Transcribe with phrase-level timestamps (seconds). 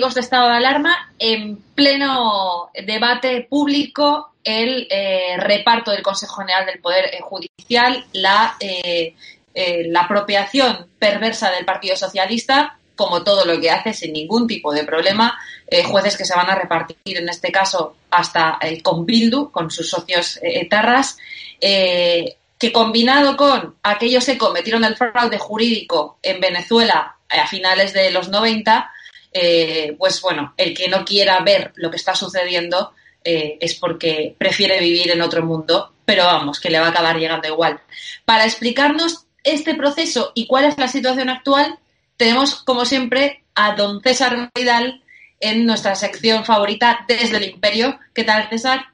[0.00, 6.80] De Estado de Alarma, en pleno debate público el eh, reparto del Consejo General del
[6.80, 9.14] Poder eh, Judicial, la, eh,
[9.52, 14.72] eh, la apropiación perversa del Partido Socialista, como todo lo que hace sin ningún tipo
[14.72, 15.38] de problema,
[15.86, 20.38] jueces que se van a repartir en este caso hasta con Bildu, con sus socios
[20.42, 21.16] etarras,
[21.60, 28.28] que combinado con aquellos que cometieron el fraude jurídico en Venezuela a finales de los
[28.28, 28.90] 90,
[29.32, 32.92] eh, pues bueno, el que no quiera ver lo que está sucediendo
[33.22, 37.18] eh, es porque prefiere vivir en otro mundo, pero vamos, que le va a acabar
[37.18, 37.80] llegando igual.
[38.24, 41.78] Para explicarnos este proceso y cuál es la situación actual,
[42.16, 45.02] tenemos, como siempre, a don César Vidal
[45.38, 47.98] en nuestra sección favorita desde el Imperio.
[48.14, 48.86] ¿Qué tal, César?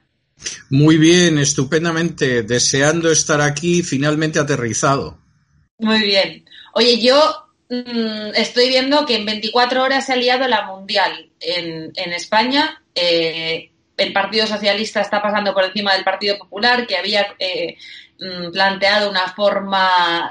[0.69, 2.43] Muy bien, estupendamente.
[2.43, 5.17] Deseando estar aquí, finalmente aterrizado.
[5.79, 6.45] Muy bien.
[6.73, 12.13] Oye, yo mmm, estoy viendo que en 24 horas se ha liado la Mundial en,
[12.13, 12.81] España.
[12.95, 17.77] Eh, el Partido Socialista está pasando por encima del Partido Popular, que había eh,
[18.19, 20.29] mm, planteado una forma,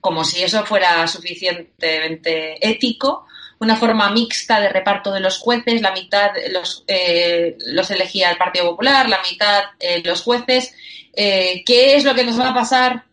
[0.00, 3.26] como si eso fuera suficientemente ético,
[3.58, 8.36] una forma mixta de reparto de los jueces, la mitad los, eh, los elegía el
[8.36, 10.74] Partido Popular, la mitad eh, los jueces.
[11.14, 13.04] Eh, ¿Qué es lo que nos va a pasar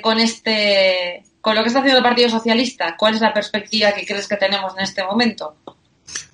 [0.00, 2.96] con este, con lo que está haciendo el Partido Socialista?
[2.96, 5.58] ¿Cuál es la perspectiva que crees que tenemos en este momento?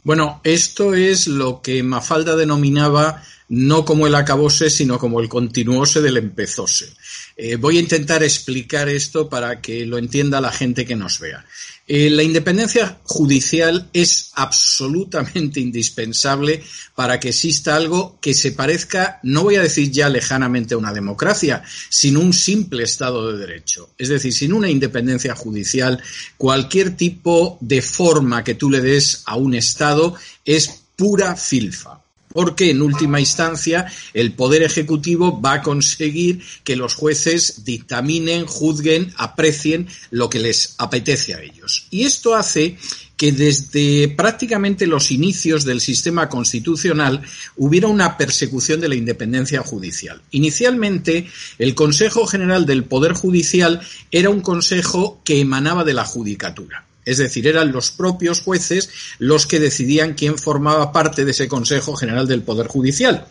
[0.04, 6.00] Bueno, esto es lo que Mafalda denominaba no como el acabose, sino como el continuose
[6.00, 6.94] del empezose.
[7.36, 11.44] Eh, voy a intentar explicar esto para que lo entienda la gente que nos vea.
[11.92, 16.62] Eh, la independencia judicial es absolutamente indispensable
[16.94, 20.92] para que exista algo que se parezca, no voy a decir ya lejanamente a una
[20.92, 23.90] democracia, sino un simple Estado de Derecho.
[23.98, 26.00] Es decir, sin una independencia judicial,
[26.36, 30.14] cualquier tipo de forma que tú le des a un Estado
[30.44, 32.00] es pura filfa
[32.32, 39.12] porque en última instancia el Poder Ejecutivo va a conseguir que los jueces dictaminen, juzguen,
[39.16, 41.86] aprecien lo que les apetece a ellos.
[41.90, 42.76] Y esto hace
[43.16, 47.20] que desde prácticamente los inicios del sistema constitucional
[47.58, 50.22] hubiera una persecución de la independencia judicial.
[50.30, 51.28] Inicialmente,
[51.58, 56.86] el Consejo General del Poder Judicial era un consejo que emanaba de la judicatura.
[57.04, 61.96] Es decir, eran los propios jueces los que decidían quién formaba parte de ese Consejo
[61.96, 63.26] General del Poder Judicial.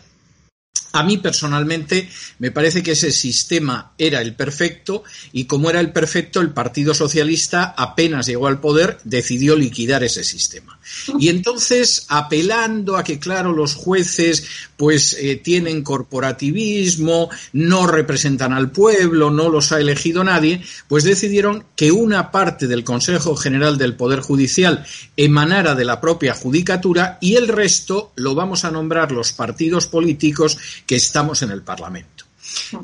[0.92, 2.08] A mí personalmente
[2.38, 6.94] me parece que ese sistema era el perfecto y como era el perfecto, el Partido
[6.94, 10.79] Socialista apenas llegó al poder decidió liquidar ese sistema.
[11.18, 14.44] Y entonces, apelando a que, claro, los jueces
[14.76, 21.64] pues eh, tienen corporativismo, no representan al pueblo, no los ha elegido nadie, pues decidieron
[21.76, 24.84] que una parte del Consejo General del Poder Judicial
[25.16, 30.56] emanara de la propia judicatura y el resto lo vamos a nombrar los partidos políticos
[30.86, 32.19] que estamos en el Parlamento.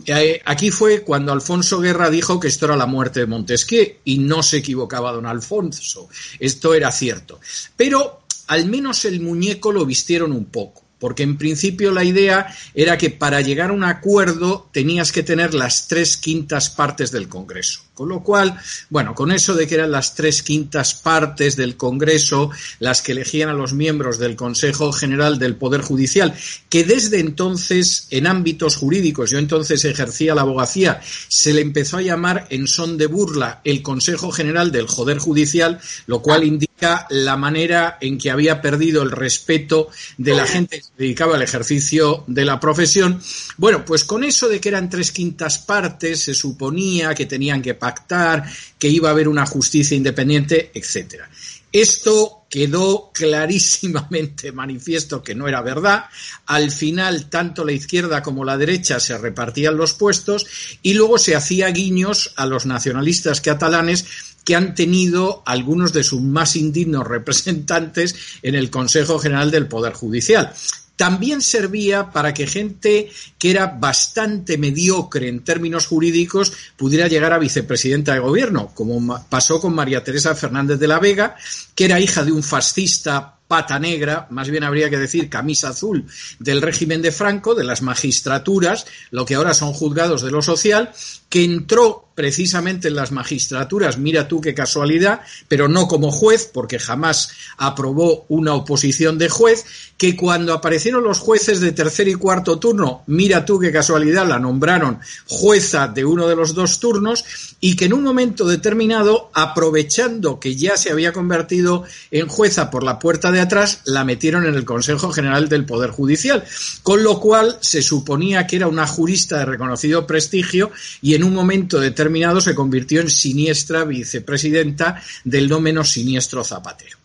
[0.06, 4.18] Eh, aquí fue cuando Alfonso Guerra dijo que esto era la muerte de Montesquieu y
[4.18, 6.08] no se equivocaba don Alfonso.
[6.38, 7.40] Esto era cierto.
[7.76, 12.96] Pero al menos el muñeco lo vistieron un poco porque en principio la idea era
[12.98, 17.80] que para llegar a un acuerdo tenías que tener las tres quintas partes del Congreso.
[17.96, 18.58] Con lo cual,
[18.90, 23.48] bueno, con eso de que eran las tres quintas partes del Congreso las que elegían
[23.48, 26.34] a los miembros del Consejo General del Poder Judicial,
[26.68, 32.02] que desde entonces, en ámbitos jurídicos, yo entonces ejercía la abogacía, se le empezó a
[32.02, 36.75] llamar en son de burla el Consejo General del Joder Judicial, lo cual indica
[37.10, 39.88] la manera en que había perdido el respeto
[40.18, 43.20] de la gente que se dedicaba al ejercicio de la profesión.
[43.56, 47.74] Bueno, pues con eso de que eran tres quintas partes, se suponía que tenían que
[47.74, 48.44] pactar,
[48.78, 51.28] que iba a haber una justicia independiente, etcétera.
[51.76, 56.06] Esto quedó clarísimamente manifiesto que no era verdad.
[56.46, 60.46] Al final, tanto la izquierda como la derecha se repartían los puestos
[60.80, 64.06] y luego se hacía guiños a los nacionalistas catalanes
[64.42, 69.92] que han tenido algunos de sus más indignos representantes en el Consejo General del Poder
[69.92, 70.54] Judicial
[70.96, 77.38] también servía para que gente que era bastante mediocre en términos jurídicos pudiera llegar a
[77.38, 81.36] vicepresidenta de gobierno, como pasó con María Teresa Fernández de la Vega,
[81.74, 86.04] que era hija de un fascista pata negra, más bien habría que decir camisa azul
[86.38, 90.90] del régimen de Franco, de las magistraturas, lo que ahora son juzgados de lo social,
[91.28, 96.78] que entró precisamente en las magistraturas, mira tú qué casualidad, pero no como juez, porque
[96.78, 97.28] jamás
[97.58, 99.66] aprobó una oposición de juez,
[99.98, 104.38] que cuando aparecieron los jueces de tercer y cuarto turno, mira tú qué casualidad, la
[104.38, 107.24] nombraron jueza de uno de los dos turnos,
[107.60, 112.82] y que en un momento determinado, aprovechando que ya se había convertido en jueza por
[112.82, 116.44] la puerta de atrás, la metieron en el Consejo General del Poder Judicial,
[116.82, 120.70] con lo cual se suponía que era una jurista de reconocido prestigio
[121.02, 126.98] y en un momento determinado se convirtió en siniestra vicepresidenta del no menos siniestro Zapatero.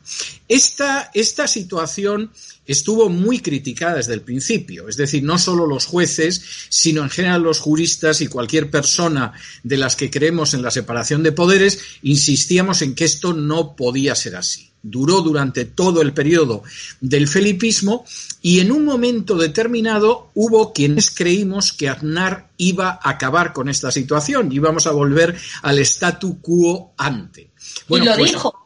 [0.48, 2.32] Esta, esta situación
[2.66, 7.42] estuvo muy criticada desde el principio, es decir, no solo los jueces, sino en general
[7.42, 9.34] los juristas y cualquier persona
[9.64, 14.16] de las que creemos en la separación de poderes, insistíamos en que esto no podía
[14.16, 16.64] ser así duró durante todo el periodo
[17.00, 18.06] del felipismo
[18.42, 23.92] y en un momento determinado hubo quienes creímos que Aznar iba a acabar con esta
[23.92, 27.52] situación, íbamos a volver al statu quo ante.
[27.88, 28.58] Bueno, y lo pues, dijo.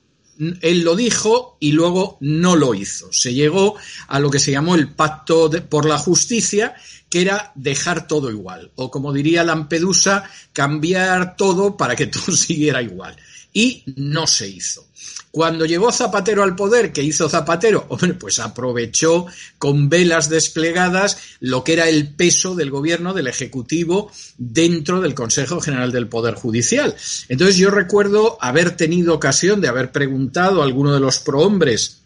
[0.62, 3.08] Él lo dijo y luego no lo hizo.
[3.14, 6.76] Se llegó a lo que se llamó el pacto por la justicia,
[7.10, 12.82] que era dejar todo igual, o como diría Lampedusa, cambiar todo para que todo siguiera
[12.82, 13.16] igual.
[13.56, 14.86] Y no se hizo.
[15.32, 17.86] Cuando llegó Zapatero al poder, ¿qué hizo Zapatero?
[17.88, 24.12] Hombre, pues aprovechó con velas desplegadas lo que era el peso del gobierno, del Ejecutivo,
[24.38, 26.96] dentro del Consejo General del Poder Judicial.
[27.30, 32.02] Entonces yo recuerdo haber tenido ocasión de haber preguntado a alguno de los prohombres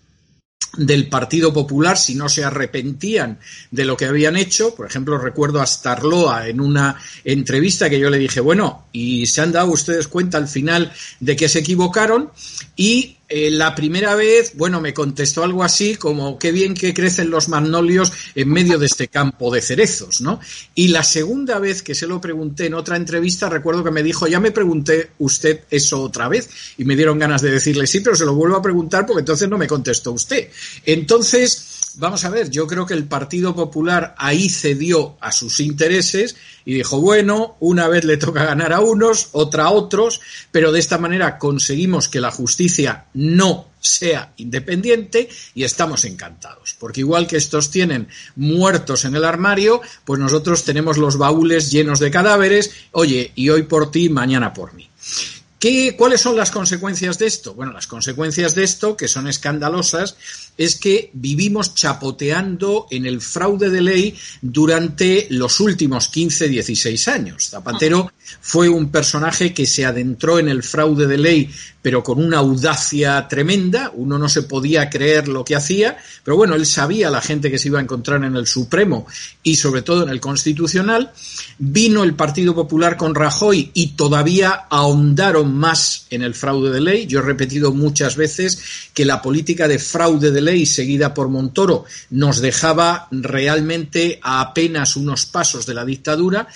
[0.77, 3.39] del Partido Popular si no se arrepentían
[3.71, 4.75] de lo que habían hecho.
[4.75, 9.41] Por ejemplo, recuerdo a Starloa en una entrevista que yo le dije, bueno, ¿y se
[9.41, 12.31] han dado ustedes cuenta al final de que se equivocaron?
[12.75, 17.29] Y eh, la primera vez, bueno, me contestó algo así como qué bien que crecen
[17.29, 20.39] los magnolios en medio de este campo de cerezos, ¿no?
[20.73, 24.27] Y la segunda vez que se lo pregunté en otra entrevista, recuerdo que me dijo,
[24.27, 28.15] ya me pregunté usted eso otra vez, y me dieron ganas de decirle sí, pero
[28.15, 30.49] se lo vuelvo a preguntar porque entonces no me contestó usted.
[30.85, 36.35] Entonces, vamos a ver, yo creo que el Partido Popular ahí cedió a sus intereses
[36.65, 40.79] y dijo, bueno, una vez le toca ganar a unos, otra a otros, pero de
[40.79, 47.37] esta manera conseguimos que la justicia no sea independiente y estamos encantados, porque igual que
[47.37, 53.31] estos tienen muertos en el armario, pues nosotros tenemos los baúles llenos de cadáveres, oye,
[53.35, 54.89] y hoy por ti, mañana por mí.
[55.59, 57.53] ¿Qué, ¿Cuáles son las consecuencias de esto?
[57.53, 60.15] Bueno, las consecuencias de esto, que son escandalosas,
[60.57, 67.49] es que vivimos chapoteando en el fraude de ley durante los últimos 15, 16 años.
[67.49, 68.11] Zapatero
[68.41, 71.49] fue un personaje que se adentró en el fraude de ley,
[71.81, 73.91] pero con una audacia tremenda.
[73.95, 77.57] Uno no se podía creer lo que hacía, pero bueno, él sabía la gente que
[77.57, 79.07] se iba a encontrar en el Supremo
[79.43, 81.11] y sobre todo en el Constitucional.
[81.57, 87.05] Vino el Partido Popular con Rajoy y todavía ahondaron más en el fraude de ley.
[87.05, 91.85] Yo he repetido muchas veces que la política de fraude de ley seguida por Montoro
[92.11, 96.47] nos dejaba realmente a apenas unos pasos de la dictadura.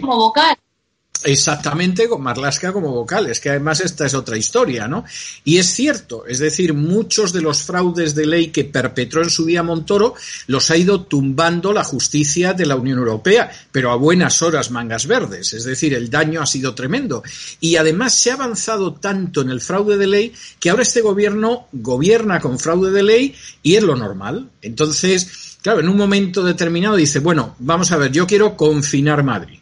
[0.00, 0.56] Como vocal.
[1.24, 3.26] Exactamente, con Marlaska como vocal.
[3.28, 5.04] Es que además esta es otra historia, ¿no?
[5.44, 9.44] Y es cierto, es decir, muchos de los fraudes de ley que perpetró en su
[9.44, 10.14] día Montoro
[10.46, 15.06] los ha ido tumbando la justicia de la Unión Europea, pero a buenas horas mangas
[15.06, 15.52] verdes.
[15.52, 17.22] Es decir, el daño ha sido tremendo.
[17.60, 21.66] Y además se ha avanzado tanto en el fraude de ley que ahora este gobierno
[21.72, 24.50] gobierna con fraude de ley y es lo normal.
[24.62, 29.58] Entonces, claro, en un momento determinado dice, bueno, vamos a ver, yo quiero confinar Madrid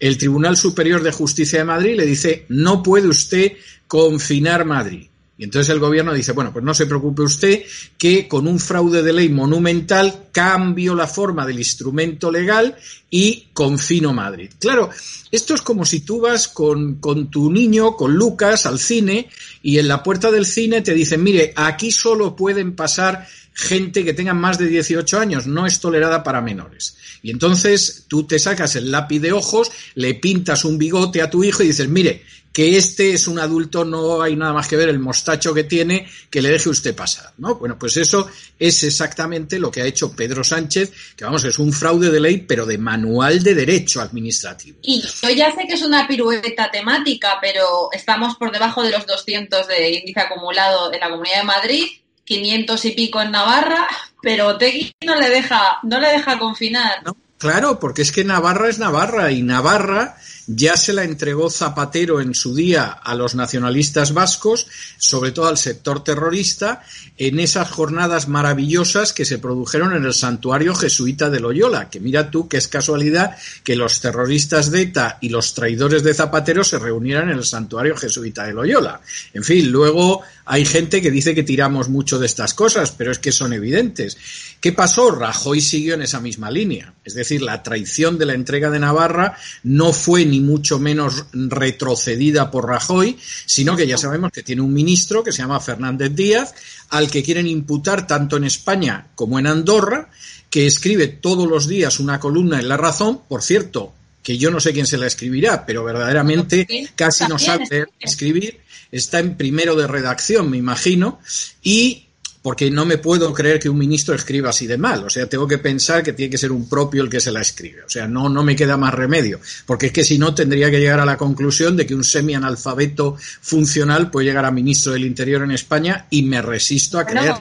[0.00, 3.52] el Tribunal Superior de Justicia de Madrid le dice, no puede usted
[3.86, 5.08] confinar Madrid.
[5.38, 7.62] Y entonces el gobierno dice, bueno, pues no se preocupe usted
[7.96, 12.76] que con un fraude de ley monumental cambio la forma del instrumento legal
[13.08, 14.50] y confino Madrid.
[14.58, 14.90] Claro,
[15.30, 19.28] esto es como si tú vas con, con tu niño, con Lucas, al cine
[19.62, 23.24] y en la puerta del cine te dicen, mire, aquí solo pueden pasar
[23.58, 26.96] gente que tenga más de 18 años, no es tolerada para menores.
[27.22, 31.42] Y entonces tú te sacas el lápiz de ojos, le pintas un bigote a tu
[31.42, 32.22] hijo y dices, mire,
[32.52, 36.08] que este es un adulto, no hay nada más que ver el mostacho que tiene,
[36.30, 37.56] que le deje usted pasar, ¿no?
[37.56, 41.72] Bueno, pues eso es exactamente lo que ha hecho Pedro Sánchez, que vamos, es un
[41.72, 44.78] fraude de ley, pero de manual de derecho administrativo.
[44.82, 49.04] Y yo ya sé que es una pirueta temática, pero estamos por debajo de los
[49.04, 51.86] 200 de índice acumulado en la Comunidad de Madrid,
[52.28, 53.88] 500 y pico en Navarra,
[54.20, 57.02] pero Tegui no le deja, no le deja confinar.
[57.38, 60.16] claro, porque es que Navarra es Navarra y Navarra
[60.50, 64.66] ya se la entregó Zapatero en su día a los nacionalistas vascos,
[64.96, 66.82] sobre todo al sector terrorista,
[67.18, 72.30] en esas jornadas maravillosas que se produjeron en el santuario jesuita de Loyola, que mira
[72.30, 76.78] tú que es casualidad que los terroristas de ETA y los traidores de Zapatero se
[76.78, 79.02] reunieran en el santuario jesuita de Loyola.
[79.34, 83.18] En fin, luego hay gente que dice que tiramos mucho de estas cosas, pero es
[83.18, 84.16] que son evidentes.
[84.62, 85.10] ¿Qué pasó?
[85.10, 86.94] Rajoy siguió en esa misma línea.
[87.04, 92.50] Es decir, la traición de la entrega de Navarra no fue ni mucho menos retrocedida
[92.50, 96.54] por Rajoy, sino que ya sabemos que tiene un ministro que se llama Fernández Díaz,
[96.88, 100.08] al que quieren imputar tanto en España como en Andorra,
[100.48, 103.92] que escribe todos los días una columna en La Razón, por cierto,
[104.28, 108.60] que yo no sé quién se la escribirá, pero verdaderamente casi no sabe escribir
[108.92, 111.18] está en primero de redacción, me imagino,
[111.62, 112.08] y
[112.42, 115.02] porque no me puedo creer que un ministro escriba así de mal.
[115.02, 117.40] O sea, tengo que pensar que tiene que ser un propio el que se la
[117.40, 117.84] escribe.
[117.84, 119.40] O sea, no, no me queda más remedio.
[119.64, 123.16] Porque es que si no, tendría que llegar a la conclusión de que un semi-analfabeto
[123.40, 127.34] funcional puede llegar a ministro del Interior en España y me resisto a creer.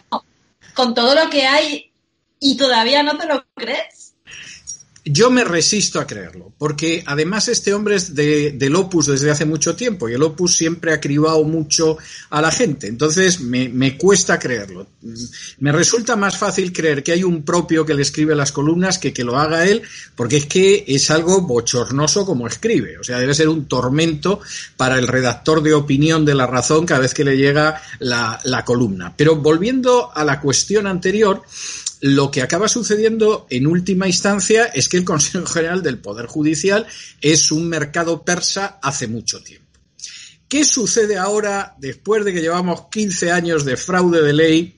[0.74, 1.91] con todo lo que hay
[2.39, 4.06] y todavía no te lo crees.
[5.09, 9.45] Yo me resisto a creerlo, porque además este hombre es de, del Opus desde hace
[9.45, 11.97] mucho tiempo y el Opus siempre ha cribado mucho
[12.29, 14.87] a la gente, entonces me, cuesta creerlo.
[15.59, 19.13] Me resulta más fácil creer que hay un propio que le escribe las columnas que
[19.13, 19.81] que lo haga él,
[20.15, 24.41] porque es que es algo bochornoso como escribe, o sea, debe ser un tormento
[24.75, 29.13] para el redactor de opinión de la razón cada vez que le llega la columna.
[29.15, 31.43] Pero volviendo a la cuestión anterior,
[32.01, 36.86] lo que acaba sucediendo en última instancia es que el Consejo General del Poder Judicial
[37.22, 39.68] es un mercado persa hace mucho tiempo.
[40.48, 44.74] ¿Qué sucede ahora después de que llevamos 15 años de fraude de ley?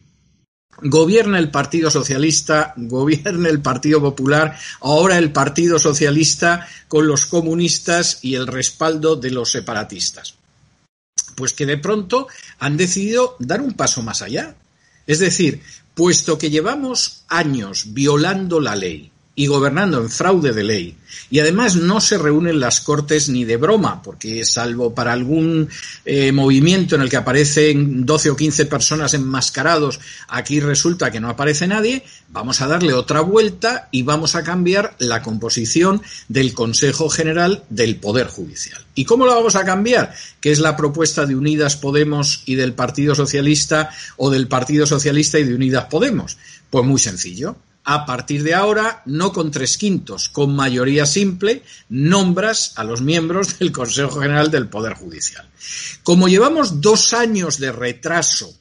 [0.82, 8.20] Gobierna el Partido Socialista, gobierna el Partido Popular, ahora el Partido Socialista con los comunistas
[8.24, 10.36] y el respaldo de los separatistas.
[11.36, 12.28] Pues que de pronto
[12.60, 14.56] han decidido dar un paso más allá.
[15.06, 15.62] Es decir,
[16.00, 20.98] puesto que llevamos años violando la ley, y gobernando en fraude de ley.
[21.30, 25.70] Y además no se reúnen las Cortes ni de broma, porque salvo para algún
[26.04, 31.30] eh, movimiento en el que aparecen 12 o 15 personas enmascarados, aquí resulta que no
[31.30, 37.08] aparece nadie, vamos a darle otra vuelta y vamos a cambiar la composición del Consejo
[37.08, 38.82] General del Poder Judicial.
[38.94, 40.14] ¿Y cómo lo vamos a cambiar?
[40.42, 45.40] Que es la propuesta de Unidas Podemos y del Partido Socialista o del Partido Socialista
[45.40, 46.36] y de Unidas Podemos.
[46.70, 47.56] Pues muy sencillo
[47.92, 53.58] a partir de ahora, no con tres quintos, con mayoría simple, nombras a los miembros
[53.60, 55.50] del Consejo General del Poder Judicial.
[56.04, 58.54] Como llevamos dos años de retraso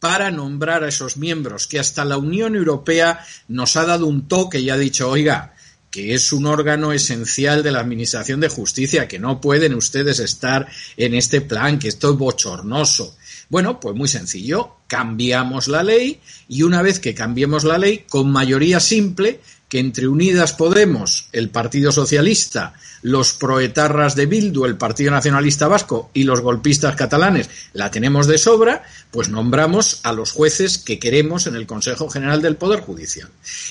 [0.00, 4.58] para nombrar a esos miembros, que hasta la Unión Europea nos ha dado un toque
[4.58, 5.54] y ha dicho, oiga,
[5.88, 10.66] que es un órgano esencial de la Administración de Justicia, que no pueden ustedes estar
[10.96, 13.16] en este plan, que esto es bochornoso.
[13.48, 18.30] Bueno, pues muy sencillo, cambiamos la ley y una vez que cambiemos la ley, con
[18.30, 19.40] mayoría simple,
[19.74, 26.12] que entre Unidas Podemos, el Partido Socialista, los proetarras de Bildu, el Partido Nacionalista Vasco
[26.14, 31.48] y los golpistas catalanes la tenemos de sobra, pues nombramos a los jueces que queremos
[31.48, 33.28] en el Consejo General del Poder Judicial.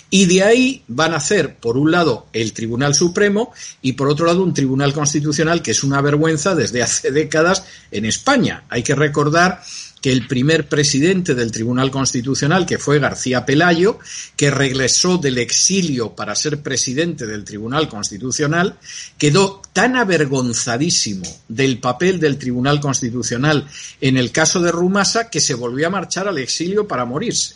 [0.09, 4.25] Y de ahí van a hacer, por un lado, el Tribunal Supremo y por otro
[4.25, 8.65] lado, un Tribunal Constitucional que es una vergüenza desde hace décadas en España.
[8.67, 9.63] Hay que recordar
[10.03, 13.99] que el primer presidente del Tribunal Constitucional, que fue García Pelayo,
[14.35, 18.77] que regresó del exilio para ser presidente del Tribunal Constitucional,
[19.17, 23.65] quedó tan avergonzadísimo del papel del Tribunal Constitucional
[24.01, 27.55] en el caso de Rumasa que se volvió a marchar al exilio para morirse.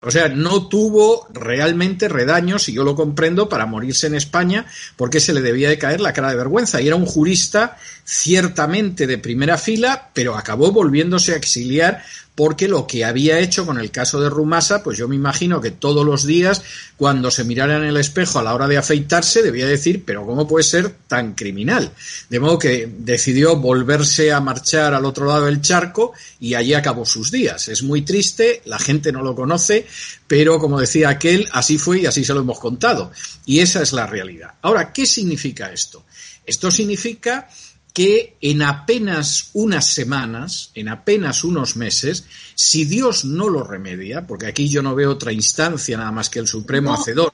[0.00, 4.64] O sea, no tuvo realmente redaños, y yo lo comprendo, para morirse en España,
[4.94, 6.80] porque se le debía de caer la cara de vergüenza.
[6.80, 12.04] Y era un jurista ciertamente de primera fila, pero acabó volviéndose a exiliar
[12.38, 15.72] porque lo que había hecho con el caso de Rumasa, pues yo me imagino que
[15.72, 16.62] todos los días,
[16.96, 20.46] cuando se mirara en el espejo a la hora de afeitarse, debía decir, pero ¿cómo
[20.46, 21.90] puede ser tan criminal?
[22.30, 27.04] De modo que decidió volverse a marchar al otro lado del charco y allí acabó
[27.04, 27.66] sus días.
[27.66, 29.84] Es muy triste, la gente no lo conoce,
[30.28, 33.10] pero como decía aquel, así fue y así se lo hemos contado.
[33.46, 34.54] Y esa es la realidad.
[34.62, 36.04] Ahora, ¿qué significa esto?
[36.46, 37.48] Esto significa
[37.92, 44.46] que en apenas unas semanas, en apenas unos meses, si Dios no lo remedia, porque
[44.46, 47.32] aquí yo no veo otra instancia nada más que el Supremo Hacedor,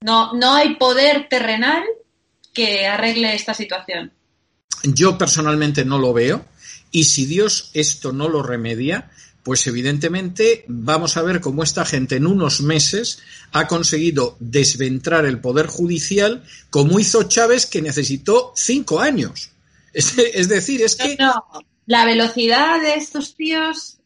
[0.00, 1.84] no, no hay poder terrenal
[2.52, 4.12] que arregle esta situación.
[4.82, 6.44] Yo personalmente no lo veo,
[6.90, 9.10] y si Dios esto no lo remedia,
[9.48, 13.20] pues evidentemente vamos a ver cómo esta gente en unos meses
[13.52, 19.52] ha conseguido desventrar el poder judicial como hizo Chávez que necesitó cinco años.
[19.94, 21.16] Es, decir, es que...
[21.86, 23.97] La velocidad de estos tíos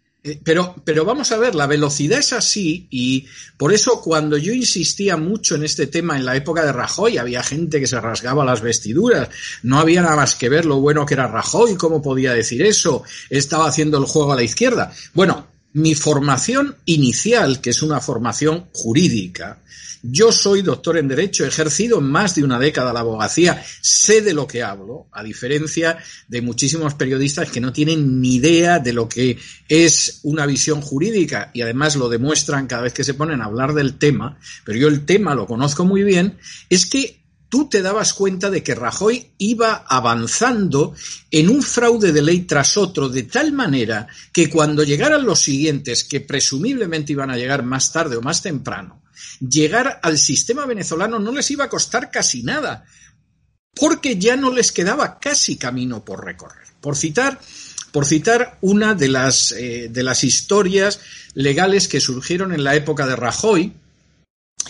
[0.45, 5.17] pero, pero vamos a ver, la velocidad es así y por eso cuando yo insistía
[5.17, 8.61] mucho en este tema en la época de Rajoy, había gente que se rasgaba las
[8.61, 9.29] vestiduras,
[9.65, 13.03] no había nada más que ver lo bueno que era Rajoy, cómo podía decir eso,
[13.31, 14.93] estaba haciendo el juego a la izquierda.
[15.13, 19.63] Bueno, mi formación inicial, que es una formación jurídica,
[20.05, 24.35] yo soy doctor en Derecho, he ejercido más de una década la abogacía, sé de
[24.35, 29.09] lo que hablo, a diferencia de muchísimos periodistas que no tienen ni idea de lo
[29.09, 33.45] que es una visión jurídica y además lo demuestran cada vez que se ponen a
[33.45, 36.37] hablar del tema, pero yo el tema lo conozco muy bien,
[36.69, 37.22] es que
[37.53, 40.95] tú te dabas cuenta de que Rajoy iba avanzando
[41.31, 46.03] en un fraude de ley tras otro de tal manera que cuando llegaran los siguientes,
[46.03, 49.03] que presumiblemente iban a llegar más tarde o más temprano,
[49.39, 52.87] llegar al sistema venezolano no les iba a costar casi nada,
[53.75, 56.69] porque ya no les quedaba casi camino por recorrer.
[56.81, 57.39] Por citar,
[57.91, 61.01] por citar una de las, eh, de las historias
[61.35, 63.75] legales que surgieron en la época de Rajoy,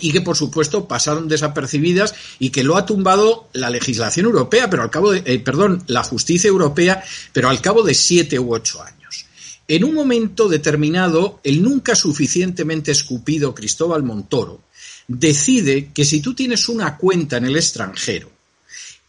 [0.01, 4.83] y que por supuesto pasaron desapercibidas y que lo ha tumbado la legislación europea, pero
[4.83, 8.81] al cabo de, eh, perdón, la justicia europea, pero al cabo de siete u ocho
[8.81, 9.25] años.
[9.67, 14.61] En un momento determinado, el nunca suficientemente escupido Cristóbal Montoro
[15.07, 18.31] decide que si tú tienes una cuenta en el extranjero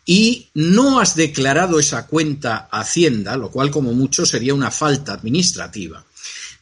[0.07, 5.15] y no has declarado esa cuenta a Hacienda, lo cual como mucho sería una falta
[5.15, 6.05] administrativa,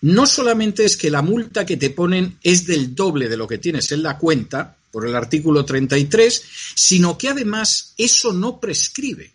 [0.03, 3.59] no solamente es que la multa que te ponen es del doble de lo que
[3.59, 6.43] tienes en la cuenta, por el artículo 33,
[6.75, 9.33] sino que además eso no prescribe.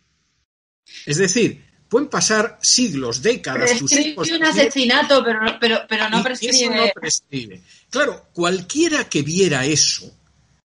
[1.05, 3.71] Es decir, pueden pasar siglos, décadas.
[3.71, 6.55] Prescribe un asesinato, pero, pero, pero no, prescribe.
[6.55, 7.61] Eso no prescribe.
[7.89, 10.13] Claro, cualquiera que viera eso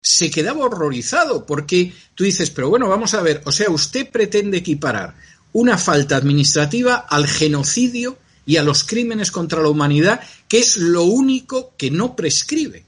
[0.01, 4.59] se quedaba horrorizado porque tú dices, pero bueno, vamos a ver, o sea, usted pretende
[4.59, 5.15] equiparar
[5.53, 11.05] una falta administrativa al genocidio y a los crímenes contra la humanidad, que es lo
[11.05, 12.85] único que no prescribe.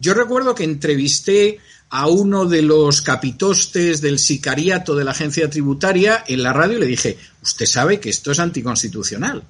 [0.00, 1.58] Yo recuerdo que entrevisté
[1.90, 6.80] a uno de los capitostes del sicariato de la agencia tributaria en la radio y
[6.80, 9.42] le dije, usted sabe que esto es anticonstitucional.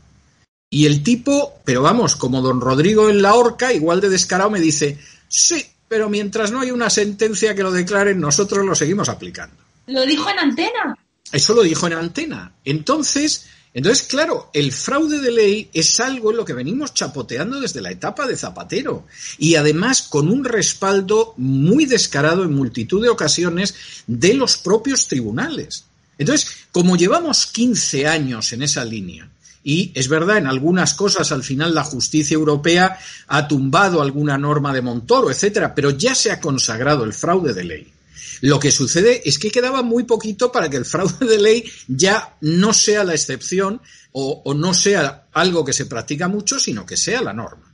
[0.71, 4.61] Y el tipo, pero vamos, como don Rodrigo en la horca, igual de descarado, me
[4.61, 9.57] dice, sí, pero mientras no hay una sentencia que lo declare, nosotros lo seguimos aplicando.
[9.88, 10.97] Lo dijo en antena.
[11.33, 12.53] Eso lo dijo en antena.
[12.64, 17.80] Entonces, entonces, claro, el fraude de ley es algo en lo que venimos chapoteando desde
[17.80, 19.06] la etapa de Zapatero
[19.38, 23.74] y además con un respaldo muy descarado en multitud de ocasiones
[24.09, 25.85] de los propios tribunales.
[26.18, 29.30] Entonces, como llevamos 15 años en esa línea,
[29.62, 34.72] y es verdad, en algunas cosas al final la justicia europea ha tumbado alguna norma
[34.72, 37.92] de Montoro, etcétera, pero ya se ha consagrado el fraude de ley.
[38.40, 42.37] Lo que sucede es que quedaba muy poquito para que el fraude de ley ya
[42.40, 43.80] no sea la excepción
[44.12, 47.66] o, no sea algo que se practica mucho, sino que sea la norma.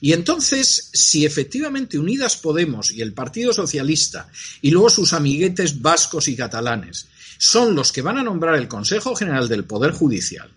[0.00, 4.28] Y entonces, si efectivamente Unidas Podemos y el Partido Socialista
[4.60, 7.06] y luego sus amiguetes vascos y catalanes
[7.38, 10.48] son los que van a nombrar el Consejo General del Poder Judicial,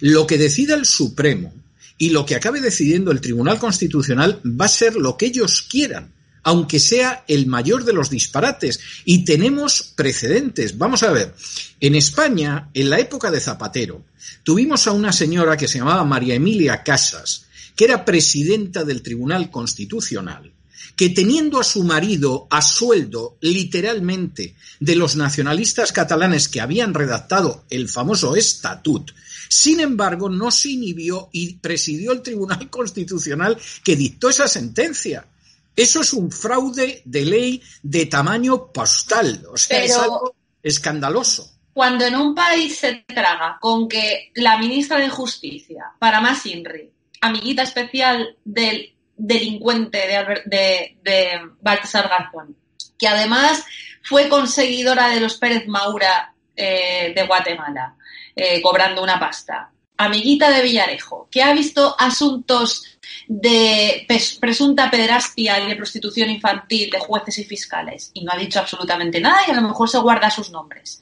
[0.00, 1.52] lo que decida el Supremo
[1.98, 6.12] y lo que acabe decidiendo el Tribunal Constitucional va a ser lo que ellos quieran,
[6.42, 8.80] aunque sea el mayor de los disparates.
[9.04, 10.76] Y tenemos precedentes.
[10.78, 11.34] Vamos a ver,
[11.80, 14.04] en España, en la época de Zapatero,
[14.42, 19.50] tuvimos a una señora que se llamaba María Emilia Casas, que era presidenta del Tribunal
[19.50, 20.52] Constitucional,
[20.96, 27.64] que teniendo a su marido a sueldo, literalmente, de los nacionalistas catalanes que habían redactado
[27.70, 29.12] el famoso estatut,
[29.48, 35.26] sin embargo, no se inhibió y presidió el Tribunal Constitucional que dictó esa sentencia.
[35.74, 41.50] Eso es un fraude de ley de tamaño postal, o sea, es algo escandaloso.
[41.72, 46.90] Cuando en un país se traga con que la ministra de Justicia, para más INRI,
[47.22, 49.98] amiguita especial del delincuente
[50.44, 52.56] de, de, Baltasar Garzón,
[52.98, 53.64] que además
[54.02, 57.96] fue conseguidora de los Pérez Maura eh, de Guatemala,
[58.36, 59.70] eh, cobrando una pasta.
[59.96, 62.84] Amiguita de Villarejo, que ha visto asuntos
[63.28, 64.06] de
[64.40, 69.20] presunta pederastia y de prostitución infantil de jueces y fiscales y no ha dicho absolutamente
[69.20, 71.00] nada y a lo mejor se guarda sus nombres.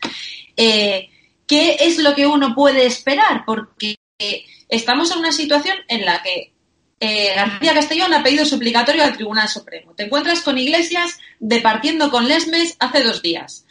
[0.56, 1.08] Eh,
[1.46, 3.44] ¿Qué es lo que uno puede esperar?
[3.44, 3.96] Porque
[4.68, 6.52] estamos en una situación en la que
[7.00, 9.94] eh, García Castellón ha pedido suplicatorio al Tribunal Supremo.
[9.94, 13.64] Te encuentras con Iglesias departiendo con Lesmes hace dos días.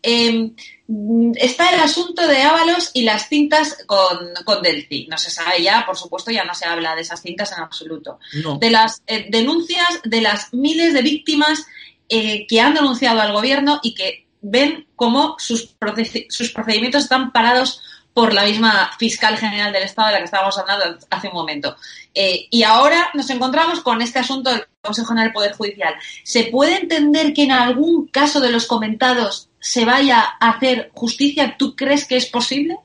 [0.00, 0.54] Em,
[1.34, 5.06] está el asunto de Ábalos y las cintas con, con, Delci.
[5.10, 8.18] No se sabe ya, por supuesto, ya no se habla de esas cintas en absoluto.
[8.58, 11.66] De las eh, denuncias de las miles de víctimas
[12.08, 15.76] eh, que han denunciado al gobierno y que ven cómo sus,
[16.30, 17.82] sus procedimientos están parados
[18.14, 21.76] por la misma fiscal general del Estado de la que estábamos hablando hace un momento.
[22.14, 25.94] Eh, y ahora nos encontramos con este asunto del Consejo General del Poder Judicial.
[26.24, 31.56] ¿Se puede entender que en algún caso de los comentados se vaya a hacer justicia?
[31.58, 32.76] ¿Tú crees que es posible?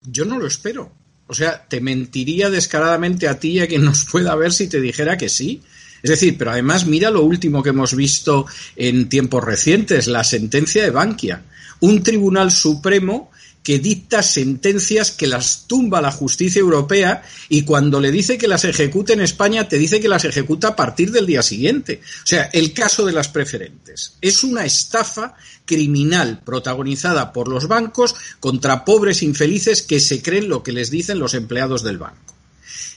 [0.00, 0.92] Yo no lo espero.
[1.26, 4.80] O sea, te mentiría descaradamente a ti y a quien nos pueda ver si te
[4.80, 5.62] dijera que sí.
[6.02, 10.82] Es decir, pero además mira lo último que hemos visto en tiempos recientes, la sentencia
[10.82, 11.42] de Bankia.
[11.80, 13.31] Un tribunal supremo
[13.62, 18.64] que dicta sentencias que las tumba la justicia europea y cuando le dice que las
[18.64, 22.00] ejecute en España te dice que las ejecuta a partir del día siguiente.
[22.22, 28.14] O sea, el caso de las preferentes es una estafa criminal protagonizada por los bancos
[28.40, 32.31] contra pobres infelices que se creen lo que les dicen los empleados del banco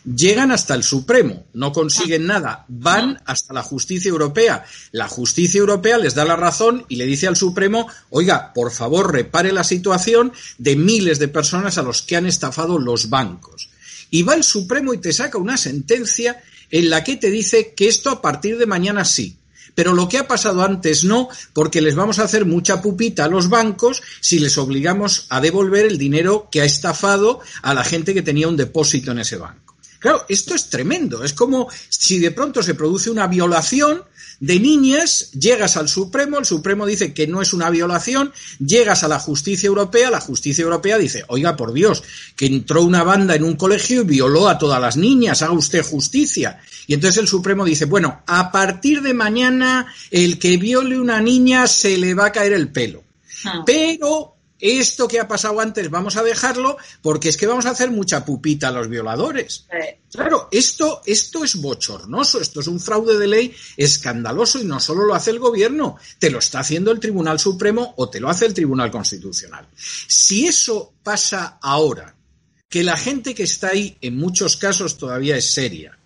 [0.05, 4.65] llegan hasta el Supremo, no consiguen nada, van hasta la justicia europea.
[4.91, 9.11] La justicia europea les da la razón y le dice al Supremo, oiga, por favor,
[9.11, 13.69] repare la situación de miles de personas a los que han estafado los bancos.
[14.11, 17.87] Y va el Supremo y te saca una sentencia en la que te dice que
[17.87, 19.37] esto a partir de mañana sí.
[19.73, 23.27] Pero lo que ha pasado antes no, porque les vamos a hacer mucha pupita a
[23.27, 28.13] los bancos si les obligamos a devolver el dinero que ha estafado a la gente
[28.13, 29.64] que tenía un depósito en ese banco.
[30.05, 31.23] Claro, esto es tremendo.
[31.23, 34.03] Es como si de pronto se produce una violación
[34.39, 38.31] de niñas, llegas al Supremo, el Supremo dice que no es una violación,
[38.63, 42.03] llegas a la justicia europea, la justicia europea dice, oiga, por Dios,
[42.35, 45.83] que entró una banda en un colegio y violó a todas las niñas, haga usted
[45.83, 46.61] justicia.
[46.85, 51.65] Y entonces el Supremo dice, bueno, a partir de mañana el que viole una niña
[51.65, 53.03] se le va a caer el pelo.
[53.43, 53.63] Ah.
[53.65, 57.91] Pero esto que ha pasado antes vamos a dejarlo porque es que vamos a hacer
[57.91, 59.65] mucha pupita a los violadores.
[60.11, 65.05] Claro, esto, esto es bochornoso, esto es un fraude de ley escandaloso y no solo
[65.05, 68.45] lo hace el gobierno, te lo está haciendo el Tribunal Supremo o te lo hace
[68.45, 69.67] el Tribunal Constitucional.
[69.75, 72.15] Si eso pasa ahora,
[72.69, 75.97] que la gente que está ahí en muchos casos todavía es seria,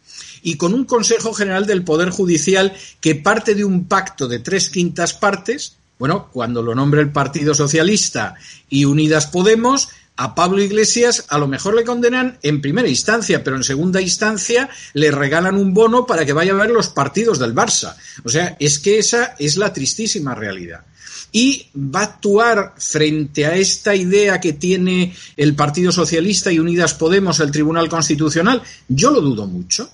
[0.41, 4.69] y con un Consejo General del Poder Judicial que parte de un pacto de tres
[4.69, 8.35] quintas partes, bueno, cuando lo nombre el Partido Socialista
[8.69, 13.57] y Unidas Podemos, a Pablo Iglesias a lo mejor le condenan en primera instancia, pero
[13.57, 17.53] en segunda instancia le regalan un bono para que vaya a ver los partidos del
[17.53, 17.95] Barça.
[18.23, 20.85] O sea, es que esa es la tristísima realidad.
[21.31, 26.95] Y va a actuar frente a esta idea que tiene el Partido Socialista y Unidas
[26.95, 28.61] Podemos el Tribunal Constitucional.
[28.87, 29.89] Yo lo dudo mucho.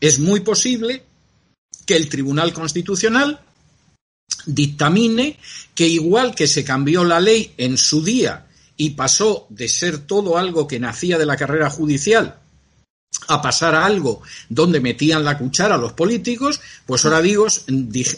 [0.00, 1.04] Es muy posible
[1.84, 3.40] que el Tribunal Constitucional
[4.46, 5.38] dictamine
[5.74, 10.38] que igual que se cambió la ley en su día y pasó de ser todo
[10.38, 12.38] algo que nacía de la carrera judicial
[13.26, 17.46] a pasar a algo donde metían la cuchara los políticos, pues ahora digo,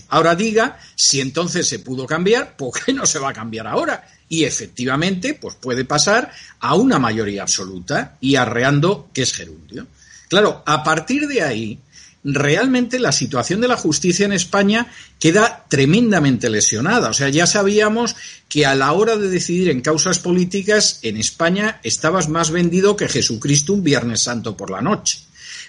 [0.08, 4.08] ahora diga si entonces se pudo cambiar, ¿por qué no se va a cambiar ahora?
[4.28, 9.86] Y efectivamente, pues puede pasar a una mayoría absoluta y arreando que es gerundio.
[10.28, 11.78] Claro, a partir de ahí,
[12.22, 14.86] realmente la situación de la justicia en España
[15.18, 17.10] queda tremendamente lesionada.
[17.10, 18.16] O sea, ya sabíamos
[18.48, 23.08] que a la hora de decidir en causas políticas en España estabas más vendido que
[23.08, 25.20] Jesucristo un Viernes Santo por la noche.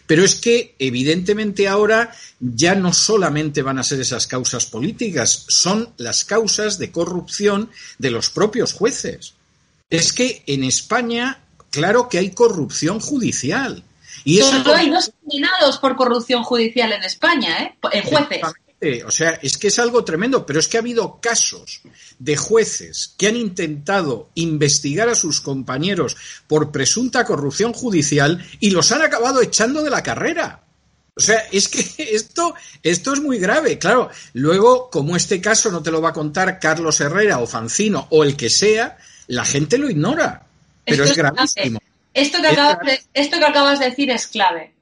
[0.07, 5.89] Pero es que evidentemente ahora ya no solamente van a ser esas causas políticas, son
[5.97, 9.35] las causas de corrupción de los propios jueces.
[9.89, 13.83] Es que en España, claro que hay corrupción judicial.
[14.23, 17.75] Y Solo hay dos condenados por corrupción judicial en España, ¿eh?
[17.91, 18.41] En jueces.
[19.05, 21.81] O sea, es que es algo tremendo, pero es que ha habido casos
[22.17, 28.91] de jueces que han intentado investigar a sus compañeros por presunta corrupción judicial y los
[28.91, 30.63] han acabado echando de la carrera.
[31.15, 33.77] O sea, es que esto, esto es muy grave.
[33.77, 38.07] Claro, luego, como este caso no te lo va a contar Carlos Herrera o Fancino
[38.10, 40.47] o el que sea, la gente lo ignora.
[40.86, 41.79] Pero es gravísimo.
[42.13, 44.74] Esto que, acabas de, esto que acabas de decir es clave,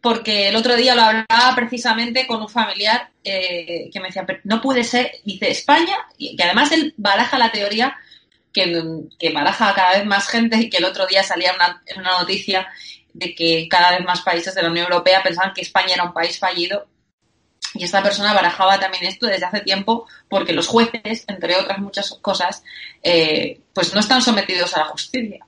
[0.00, 4.60] porque el otro día lo hablaba precisamente con un familiar eh, que me decía, no
[4.60, 7.96] puede ser, dice España, y que además él baraja la teoría
[8.52, 8.82] que,
[9.18, 12.68] que, baraja cada vez más gente y que el otro día salía una, una noticia
[13.14, 16.12] de que cada vez más países de la Unión Europea pensaban que España era un
[16.12, 16.86] país fallido
[17.74, 22.10] y esta persona barajaba también esto desde hace tiempo porque los jueces, entre otras muchas
[22.22, 22.62] cosas,
[23.02, 25.44] eh, pues no están sometidos a la justicia.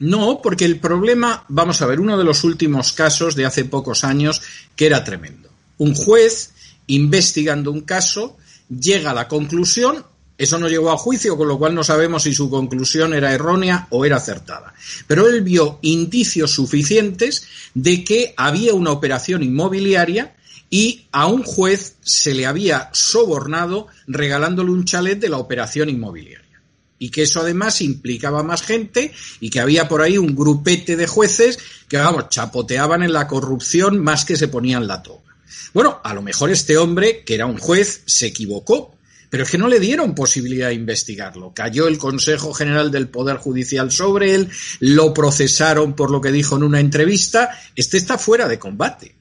[0.00, 4.02] No, porque el problema, vamos a ver, uno de los últimos casos de hace pocos
[4.02, 4.40] años
[4.74, 5.50] que era tremendo.
[5.76, 6.54] Un juez,
[6.86, 8.38] investigando un caso,
[8.70, 10.02] llega a la conclusión,
[10.38, 13.88] eso no llegó a juicio, con lo cual no sabemos si su conclusión era errónea
[13.90, 14.72] o era acertada.
[15.06, 20.34] Pero él vio indicios suficientes de que había una operación inmobiliaria
[20.70, 26.49] y a un juez se le había sobornado regalándole un chalet de la operación inmobiliaria
[27.00, 31.06] y que eso además implicaba más gente y que había por ahí un grupete de
[31.06, 31.58] jueces
[31.88, 35.34] que, vamos, chapoteaban en la corrupción más que se ponían la toga.
[35.72, 38.94] Bueno, a lo mejor este hombre, que era un juez, se equivocó,
[39.30, 41.54] pero es que no le dieron posibilidad de investigarlo.
[41.54, 46.56] Cayó el Consejo General del Poder Judicial sobre él, lo procesaron por lo que dijo
[46.56, 49.14] en una entrevista, este está fuera de combate.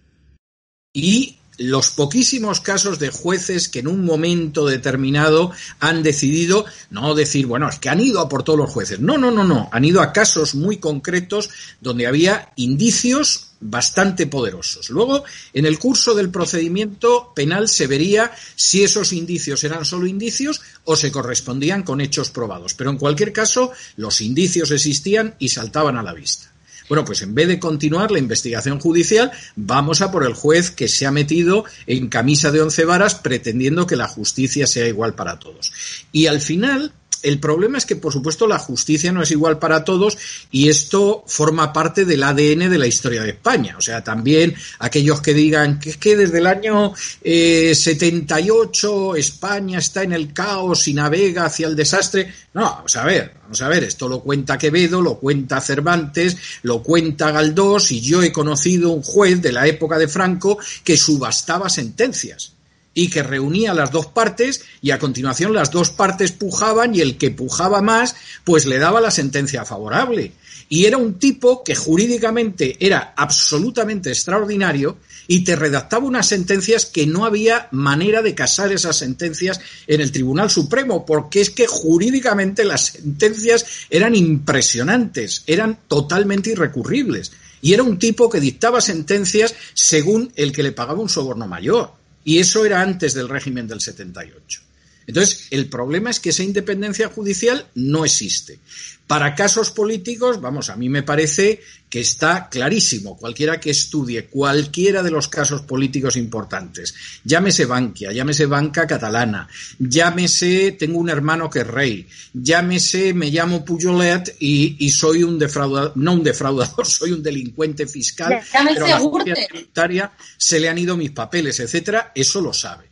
[0.91, 7.45] Y los poquísimos casos de jueces que en un momento determinado han decidido no decir,
[7.45, 8.99] bueno, es que han ido a por todos los jueces.
[8.99, 9.69] No, no, no, no.
[9.71, 11.49] Han ido a casos muy concretos
[11.81, 14.89] donde había indicios bastante poderosos.
[14.89, 20.61] Luego, en el curso del procedimiento penal se vería si esos indicios eran solo indicios
[20.85, 22.73] o se correspondían con hechos probados.
[22.73, 26.48] Pero en cualquier caso, los indicios existían y saltaban a la vista.
[26.89, 30.87] Bueno, pues en vez de continuar la investigación judicial, vamos a por el juez que
[30.87, 35.37] se ha metido en camisa de once varas pretendiendo que la justicia sea igual para
[35.37, 35.71] todos.
[36.11, 36.91] Y al final,
[37.23, 40.17] el problema es que, por supuesto, la justicia no es igual para todos
[40.51, 43.75] y esto forma parte del ADN de la historia de España.
[43.77, 49.79] O sea, también aquellos que digan que es que desde el año 78 eh, España
[49.79, 52.33] está en el caos y navega hacia el desastre.
[52.53, 56.81] No, vamos a ver, vamos a ver, esto lo cuenta Quevedo, lo cuenta Cervantes, lo
[56.81, 61.69] cuenta Galdós y yo he conocido un juez de la época de Franco que subastaba
[61.69, 62.58] sentencias
[62.99, 67.17] y que reunía las dos partes y a continuación las dos partes pujaban y el
[67.17, 70.33] que pujaba más pues le daba la sentencia favorable.
[70.67, 77.07] Y era un tipo que jurídicamente era absolutamente extraordinario y te redactaba unas sentencias que
[77.07, 82.65] no había manera de casar esas sentencias en el Tribunal Supremo, porque es que jurídicamente
[82.65, 87.31] las sentencias eran impresionantes, eran totalmente irrecurribles.
[87.61, 91.98] Y era un tipo que dictaba sentencias según el que le pagaba un soborno mayor.
[92.23, 94.61] Y eso era antes del régimen del 78.
[95.09, 98.59] Entonces, el problema es que esa independencia judicial no existe.
[99.07, 103.17] Para casos políticos, vamos, a mí me parece que está clarísimo.
[103.17, 106.93] Cualquiera que estudie cualquiera de los casos políticos importantes,
[107.23, 113.65] llámese Bankia, llámese Banca Catalana, llámese tengo un hermano que es rey, llámese me llamo
[113.65, 119.47] Pujolet y, soy un defraudador, no un defraudador, soy un delincuente fiscal, pero a la
[119.47, 122.88] tributaria se le han ido mis papeles, etcétera, eso lo sabe.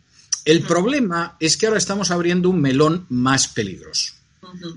[0.47, 4.13] El problema es que ahora estamos abriendo un melón más peligroso.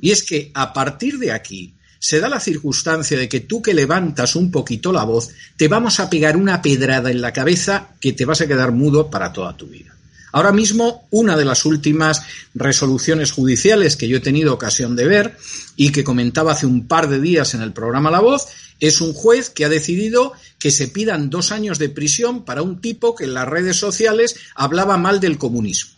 [0.00, 3.72] Y es que a partir de aquí se da la circunstancia de que tú que
[3.72, 8.12] levantas un poquito la voz, te vamos a pegar una pedrada en la cabeza que
[8.12, 9.94] te vas a quedar mudo para toda tu vida.
[10.32, 15.36] Ahora mismo, una de las últimas resoluciones judiciales que yo he tenido ocasión de ver
[15.76, 18.48] y que comentaba hace un par de días en el programa La Voz
[18.80, 22.80] es un juez que ha decidido que se pidan dos años de prisión para un
[22.80, 25.92] tipo que en las redes sociales hablaba mal del comunismo.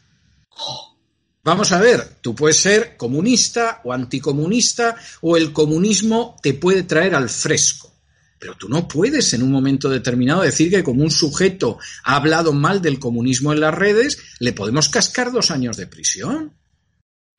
[1.44, 7.16] Vamos a ver, tú puedes ser comunista o anticomunista o el comunismo te puede traer
[7.16, 7.92] al fresco.
[8.38, 12.52] Pero tú no puedes en un momento determinado decir que como un sujeto ha hablado
[12.52, 16.52] mal del comunismo en las redes, le podemos cascar dos años de prisión.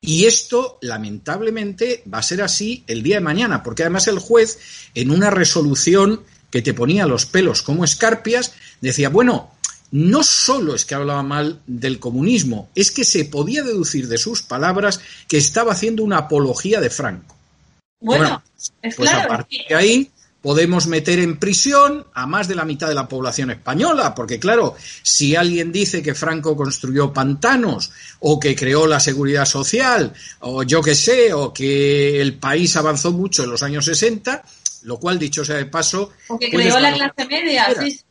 [0.05, 4.59] Y esto, lamentablemente, va a ser así el día de mañana, porque además el juez,
[4.93, 9.51] en una resolución que te ponía los pelos como escarpias, decía, bueno,
[9.91, 14.41] no solo es que hablaba mal del comunismo, es que se podía deducir de sus
[14.41, 17.37] palabras que estaba haciendo una apología de Franco.
[18.01, 20.11] Bueno, es pues claro, a partir de ahí
[20.43, 24.75] podemos meter en prisión a más de la mitad de la población española, porque claro,
[25.01, 30.81] si alguien dice que Franco construyó pantanos o que creó la seguridad social o yo
[30.81, 34.43] que sé, o que el país avanzó mucho en los años 60,
[34.83, 38.01] lo cual dicho sea de paso, o que creó la clase media, sí,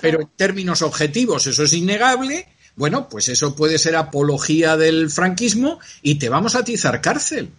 [0.00, 2.46] pero en términos objetivos eso es innegable.
[2.76, 7.50] Bueno, pues eso puede ser apología del franquismo y te vamos a atizar cárcel.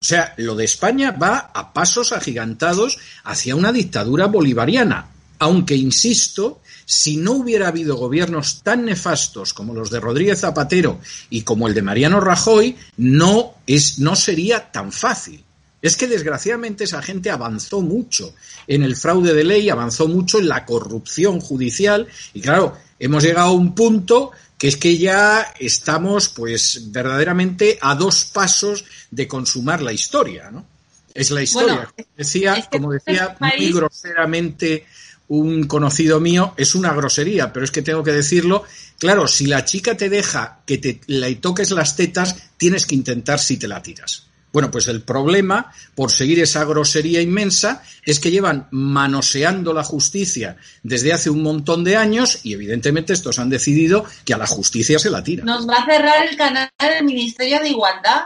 [0.00, 6.60] O sea, lo de España va a pasos agigantados hacia una dictadura bolivariana, aunque, insisto,
[6.84, 11.74] si no hubiera habido gobiernos tan nefastos como los de Rodríguez Zapatero y como el
[11.74, 15.44] de Mariano Rajoy, no, es, no sería tan fácil.
[15.82, 18.34] Es que desgraciadamente esa gente avanzó mucho
[18.66, 23.48] en el fraude de ley, avanzó mucho en la corrupción judicial y claro, hemos llegado
[23.48, 29.80] a un punto que es que ya estamos pues verdaderamente a dos pasos de consumar
[29.80, 30.66] la historia, ¿no?
[31.14, 31.92] Es la historia.
[32.16, 34.86] decía, como decía muy groseramente
[35.28, 38.64] un conocido mío, es una grosería, pero es que tengo que decirlo.
[38.98, 43.38] Claro, si la chica te deja que te le toques las tetas, tienes que intentar
[43.38, 44.27] si te la tiras.
[44.52, 50.56] Bueno, pues el problema, por seguir esa grosería inmensa, es que llevan manoseando la justicia
[50.82, 54.98] desde hace un montón de años y evidentemente estos han decidido que a la justicia
[54.98, 55.44] se la tira.
[55.44, 58.22] Nos va a cerrar el canal del Ministerio de Igualdad.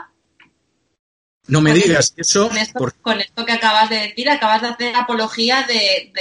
[1.49, 2.49] No me digas eso.
[3.03, 6.13] Con esto, que acabas de decir, acabas de hacer apología de.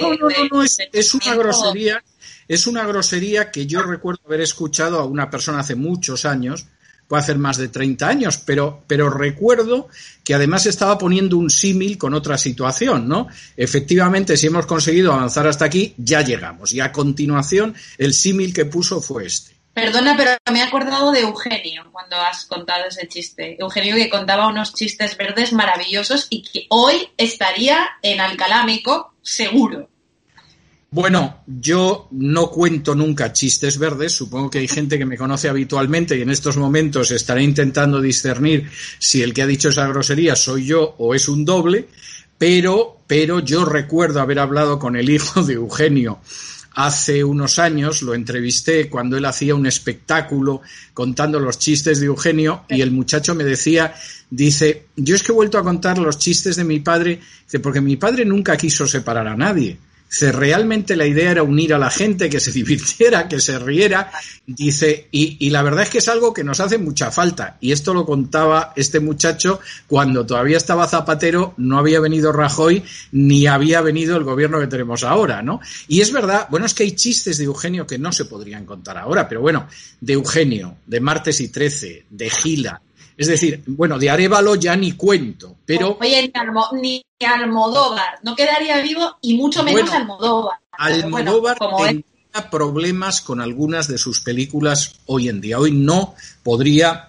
[0.00, 2.02] no, no, no, no es, es una grosería.
[2.46, 6.66] Es una grosería que yo recuerdo haber escuchado a una persona hace muchos años
[7.08, 9.88] puede hacer más de 30 años, pero, pero recuerdo
[10.22, 13.28] que además estaba poniendo un símil con otra situación, ¿no?
[13.56, 16.72] Efectivamente, si hemos conseguido avanzar hasta aquí, ya llegamos.
[16.74, 19.56] Y a continuación, el símil que puso fue este.
[19.72, 23.56] Perdona, pero me he acordado de Eugenio cuando has contado ese chiste.
[23.60, 29.88] Eugenio que contaba unos chistes verdes maravillosos y que hoy estaría en Alcalámico, seguro.
[30.90, 34.12] Bueno, yo no cuento nunca chistes verdes.
[34.12, 38.70] Supongo que hay gente que me conoce habitualmente y en estos momentos estaré intentando discernir
[38.98, 41.88] si el que ha dicho esa grosería soy yo o es un doble.
[42.38, 46.20] Pero, pero yo recuerdo haber hablado con el hijo de Eugenio
[46.74, 50.62] hace unos años, lo entrevisté cuando él hacía un espectáculo
[50.94, 53.92] contando los chistes de Eugenio y el muchacho me decía,
[54.30, 57.80] dice, yo es que he vuelto a contar los chistes de mi padre, dice, porque
[57.80, 59.76] mi padre nunca quiso separar a nadie.
[60.08, 64.10] Dice, realmente la idea era unir a la gente, que se divirtiera, que se riera.
[64.46, 67.58] Dice, y, y, la verdad es que es algo que nos hace mucha falta.
[67.60, 73.46] Y esto lo contaba este muchacho cuando todavía estaba Zapatero, no había venido Rajoy, ni
[73.46, 75.60] había venido el gobierno que tenemos ahora, ¿no?
[75.86, 78.98] Y es verdad, bueno, es que hay chistes de Eugenio que no se podrían contar
[78.98, 79.68] ahora, pero bueno,
[80.00, 82.80] de Eugenio, de Martes y Trece, de Gila,
[83.18, 85.98] Es decir, bueno, de Arevalo ya ni cuento, pero...
[86.00, 86.32] Oye,
[86.80, 90.60] ni, Almodóvar, no quedaría vivo y mucho menos Almodóvar.
[90.70, 95.58] Almodóvar tendría problemas con algunas de sus películas hoy en día.
[95.58, 96.14] Hoy no
[96.44, 97.07] podría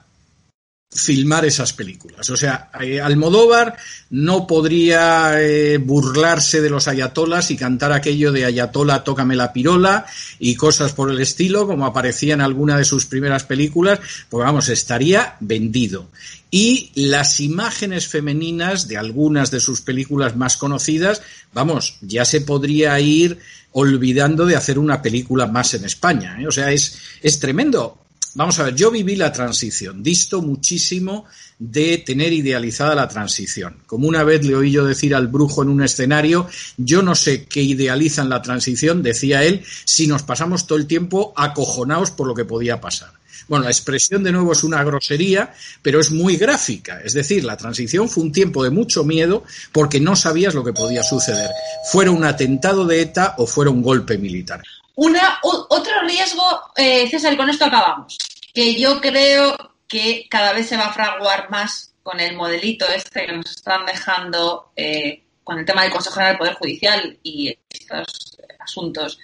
[0.92, 2.30] filmar esas películas.
[2.32, 3.78] O sea, eh, Almodóvar
[4.10, 10.08] no podría eh, burlarse de los ayatolas y cantar aquello de ayatola, tócame la pirola
[10.40, 14.70] y cosas por el estilo, como aparecía en alguna de sus primeras películas, pues vamos,
[14.70, 16.08] estaría vendido.
[16.50, 21.22] Y las imágenes femeninas de algunas de sus películas más conocidas,
[21.54, 23.38] vamos, ya se podría ir
[23.74, 26.42] olvidando de hacer una película más en España.
[26.42, 26.48] ¿eh?
[26.48, 28.00] O sea, es, es tremendo.
[28.36, 31.26] Vamos a ver, yo viví la transición, disto muchísimo
[31.58, 33.78] de tener idealizada la transición.
[33.88, 37.46] Como una vez le oí yo decir al brujo en un escenario, yo no sé
[37.46, 42.36] qué idealizan la transición, decía él, si nos pasamos todo el tiempo acojonados por lo
[42.36, 43.12] que podía pasar.
[43.48, 45.52] Bueno, la expresión de nuevo es una grosería,
[45.82, 47.02] pero es muy gráfica.
[47.04, 50.72] Es decir, la transición fue un tiempo de mucho miedo porque no sabías lo que
[50.72, 51.50] podía suceder,
[51.92, 54.62] fuera un atentado de ETA o fuera un golpe militar.
[55.02, 56.44] Una, otro riesgo,
[56.76, 58.18] eh, César, con esto acabamos,
[58.54, 59.56] que yo creo
[59.88, 63.86] que cada vez se va a fraguar más con el modelito este que nos están
[63.86, 69.20] dejando eh, con el tema del Consejo General del Poder Judicial y estos asuntos,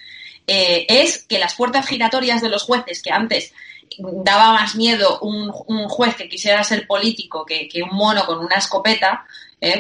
[0.48, 3.52] eh, es que las puertas giratorias de los jueces, que antes
[4.00, 5.52] daba más miedo un,
[5.90, 9.26] juez que quisiera ser político que, un mono con una escopeta,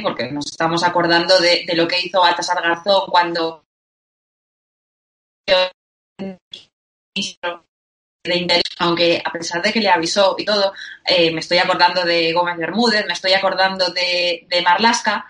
[0.03, 3.63] porque nos estamos acordando de, de, lo que hizo Baltasar Garzón cuando
[8.23, 10.73] de aunque a pesar de que le avisó y todo,
[11.05, 15.25] eh, me estoy acordando de Gómez Bermúdez, me estoy acordando de, de Marlasca,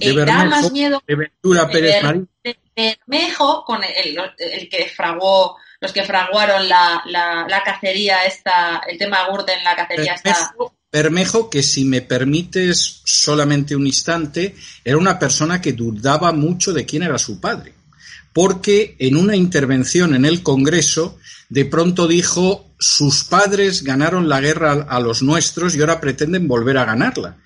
[0.00, 2.02] eh, da más miedo de Ventura Pérez
[2.42, 8.98] de, Bermejo, con el, el, que fraguó, los que fraguaron la, la, cacería esta, el
[8.98, 10.74] tema Gürtel en la cacería Bermejo, esta.
[10.90, 16.84] Bermejo, que si me permites solamente un instante, era una persona que dudaba mucho de
[16.84, 17.74] quién era su padre
[18.34, 21.18] porque en una intervención en el Congreso
[21.48, 26.76] de pronto dijo sus padres ganaron la guerra a los nuestros y ahora pretenden volver
[26.76, 27.38] a ganarla.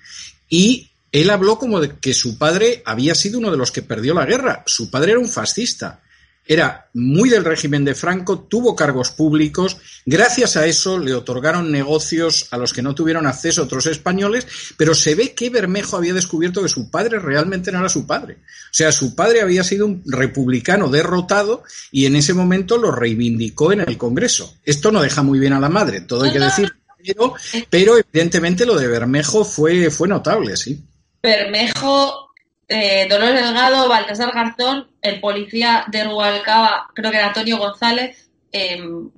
[0.49, 4.13] Y él habló como de que su padre había sido uno de los que perdió
[4.13, 4.63] la guerra.
[4.65, 6.01] Su padre era un fascista
[6.49, 12.47] era muy del régimen de Franco, tuvo cargos públicos, gracias a eso le otorgaron negocios
[12.49, 16.63] a los que no tuvieron acceso otros españoles, pero se ve que Bermejo había descubierto
[16.63, 18.37] que su padre realmente no era su padre.
[18.41, 23.71] O sea, su padre había sido un republicano derrotado y en ese momento lo reivindicó
[23.71, 24.55] en el Congreso.
[24.65, 26.73] Esto no deja muy bien a la madre, todo hay que decir,
[27.05, 27.35] pero,
[27.69, 30.83] pero evidentemente lo de Bermejo fue, fue notable, sí.
[31.21, 32.28] Bermejo
[32.69, 39.09] eh, Dolores Delgado, Baltasar Garzón, el policía de Rubalcaba, creo que era Antonio González, em,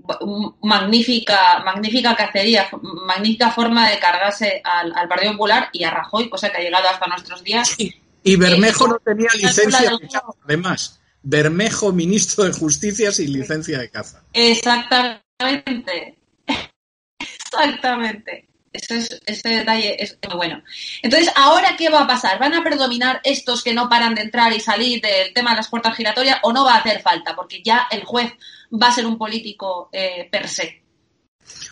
[0.62, 6.58] magnífica, magnífica cacería, magnífica forma de cargarse al, Partido Popular y a Rajoy, cosa que
[6.58, 7.76] ha llegado hasta nuestros días.
[8.24, 11.02] Y Bermejo no tenía licencia de caza, además.
[11.24, 14.24] Bermejo, ministro de Justicia sin licencia de caza.
[14.34, 16.18] Exactamente.
[17.20, 18.47] Exactamente.
[18.74, 20.63] Ese, detalle es muy bueno.
[21.01, 22.39] Entonces, ¿ahora qué va a pasar?
[22.39, 25.67] ¿Van a predominar estos que no paran de entrar y salir del tema de las
[25.67, 27.36] puertas giratorias o no va a hacer falta?
[27.36, 28.32] Porque ya el juez
[28.72, 30.82] va a ser un político eh, per se.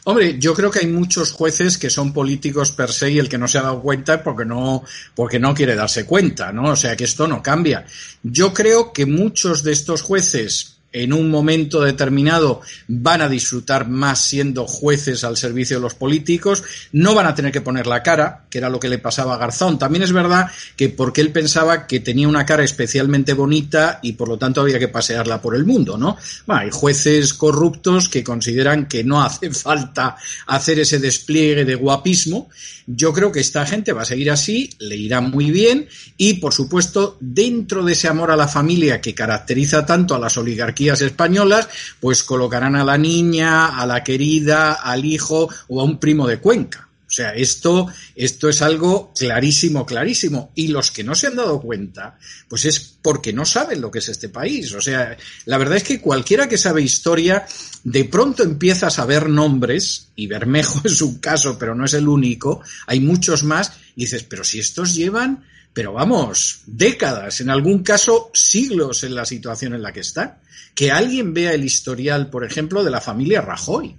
[0.05, 3.37] Hombre, yo creo que hay muchos jueces que son políticos per se y el que
[3.37, 4.83] no se ha dado cuenta es porque no,
[5.15, 6.71] porque no quiere darse cuenta, ¿no?
[6.71, 7.85] O sea que esto no cambia.
[8.23, 14.23] Yo creo que muchos de estos jueces en un momento determinado van a disfrutar más
[14.23, 18.45] siendo jueces al servicio de los políticos, no van a tener que poner la cara,
[18.49, 19.77] que era lo que le pasaba a Garzón.
[19.77, 24.27] También es verdad que porque él pensaba que tenía una cara especialmente bonita y por
[24.27, 26.17] lo tanto había que pasearla por el mundo, ¿no?
[26.45, 30.17] Bueno, hay jueces corruptos que consideran que no hace falta
[30.47, 32.49] hacer ese despliegue de guapismo.
[32.87, 35.87] Yo creo que esta gente va a seguir así, le irá muy bien
[36.17, 40.35] y, por supuesto, dentro de ese amor a la familia que caracteriza tanto a las
[40.37, 41.67] oligarquías españolas,
[41.99, 46.39] pues colocarán a la niña, a la querida, al hijo o a un primo de
[46.39, 46.89] Cuenca.
[47.09, 50.51] O sea, esto, esto es algo clarísimo, clarísimo.
[50.53, 53.97] Y los que no se han dado cuenta, pues es porque no saben lo que
[53.97, 54.71] es este país.
[54.73, 57.47] O sea, la verdad es que cualquiera que sabe historia,
[57.83, 62.07] de pronto empieza a saber nombres, y Bermejo es un caso, pero no es el
[62.07, 65.43] único, hay muchos más, y dices, pero si estos llevan,
[65.79, 70.35] pero vamos, décadas, en algún caso siglos en la situación en la que están
[70.75, 73.95] que alguien vea el historial, por ejemplo, de la familia Rajoy.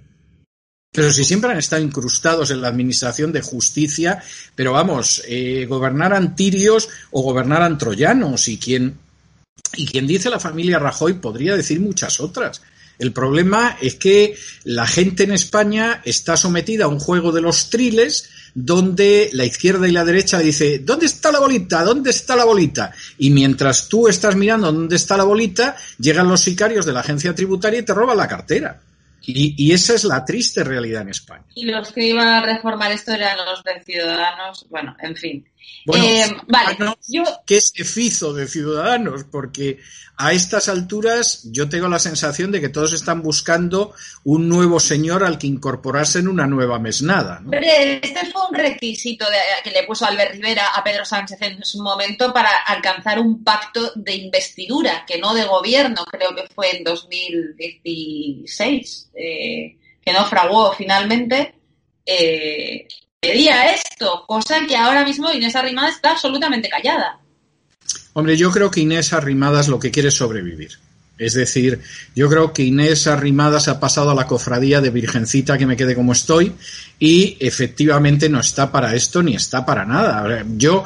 [0.91, 4.21] Pero si siempre han estado incrustados en la administración de justicia,
[4.53, 8.59] pero vamos, eh, gobernaran tirios o gobernaran troyanos, y
[9.75, 12.61] y quien dice la familia Rajoy podría decir muchas otras.
[13.01, 17.71] El problema es que la gente en España está sometida a un juego de los
[17.71, 21.83] triles donde la izquierda y la derecha dice, ¿dónde está la bolita?
[21.83, 22.93] ¿Dónde está la bolita?
[23.17, 27.33] Y mientras tú estás mirando dónde está la bolita, llegan los sicarios de la agencia
[27.33, 28.79] tributaria y te roban la cartera.
[29.23, 31.45] Y, esa es la triste realidad en España.
[31.55, 35.47] Y los que iban a reformar esto eran los de Ciudadanos, bueno, en fin.
[35.85, 37.23] Bueno, eh, vale, yo...
[37.45, 39.25] ¿qué es fizo de Ciudadanos?
[39.31, 39.79] Porque
[40.21, 45.23] a estas alturas yo tengo la sensación de que todos están buscando un nuevo señor
[45.23, 47.41] al que incorporarse en una nueva mesnada.
[47.49, 49.25] Pero este fue un requisito
[49.63, 53.93] que le puso Albert Rivera a Pedro Sánchez en su momento para alcanzar un pacto
[53.95, 60.71] de investidura, que no de gobierno, creo que fue en 2016, eh, que no fraguó
[60.73, 61.55] finalmente.
[62.05, 62.87] Eh,
[63.21, 67.19] pedía esto, cosa que ahora mismo Inés Arrimada está absolutamente callada.
[68.13, 70.79] Hombre, yo creo que Inés Arrimadas lo que quiere es sobrevivir.
[71.19, 71.79] Es decir,
[72.15, 75.93] yo creo que Inés Arrimadas ha pasado a la cofradía de Virgencita que me quede
[75.93, 76.53] como estoy
[76.97, 80.43] y efectivamente no está para esto ni está para nada.
[80.57, 80.83] Yo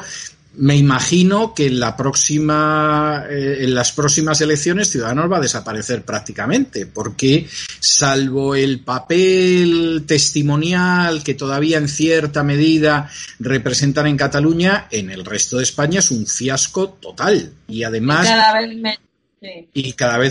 [0.58, 6.02] me imagino que en la próxima eh, en las próximas elecciones Ciudadanos va a desaparecer
[6.02, 7.46] prácticamente porque
[7.78, 15.58] salvo el papel testimonial que todavía en cierta medida representan en Cataluña en el resto
[15.58, 17.52] de España es un fiasco total.
[17.68, 18.26] Y además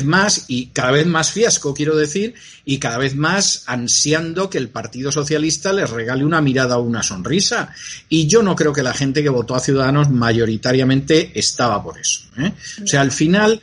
[0.03, 2.33] más, y cada vez más fiasco, quiero decir,
[2.65, 7.03] y cada vez más ansiando que el Partido Socialista les regale una mirada o una
[7.03, 7.73] sonrisa.
[8.09, 12.21] Y yo no creo que la gente que votó a Ciudadanos mayoritariamente estaba por eso.
[12.37, 12.51] ¿eh?
[12.83, 13.61] O sea, al final,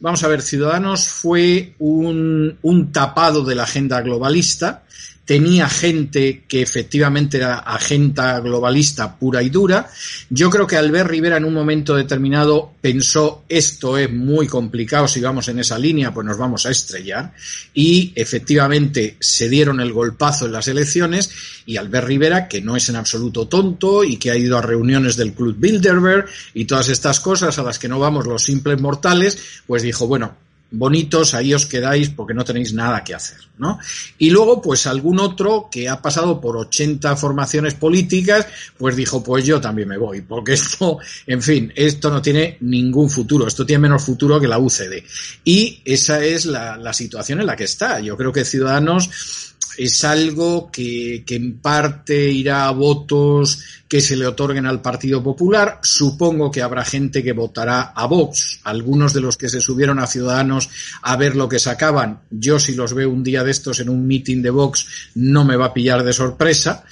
[0.00, 4.82] vamos a ver, Ciudadanos fue un, un tapado de la agenda globalista
[5.30, 9.88] tenía gente que efectivamente era agenda globalista pura y dura.
[10.28, 15.20] Yo creo que Albert Rivera en un momento determinado pensó esto es muy complicado, si
[15.20, 17.32] vamos en esa línea pues nos vamos a estrellar
[17.72, 21.30] y efectivamente se dieron el golpazo en las elecciones
[21.64, 25.14] y Albert Rivera, que no es en absoluto tonto y que ha ido a reuniones
[25.14, 29.38] del Club Bilderberg y todas estas cosas a las que no vamos los simples mortales,
[29.68, 30.34] pues dijo, bueno,
[30.70, 33.78] bonitos, ahí os quedáis porque no tenéis nada que hacer, ¿no?
[34.18, 38.46] Y luego, pues algún otro que ha pasado por 80 formaciones políticas,
[38.78, 43.10] pues dijo, pues yo también me voy, porque esto, en fin, esto no tiene ningún
[43.10, 45.02] futuro, esto tiene menos futuro que la UCD.
[45.44, 48.00] Y esa es la, la situación en la que está.
[48.00, 54.16] Yo creo que Ciudadanos es algo que, que, en parte irá a votos que se
[54.16, 55.78] le otorguen al Partido Popular.
[55.82, 58.60] Supongo que habrá gente que votará a Vox.
[58.64, 60.68] Algunos de los que se subieron a Ciudadanos
[61.02, 64.06] a ver lo que sacaban, yo si los veo un día de estos en un
[64.06, 66.84] meeting de Vox, no me va a pillar de sorpresa.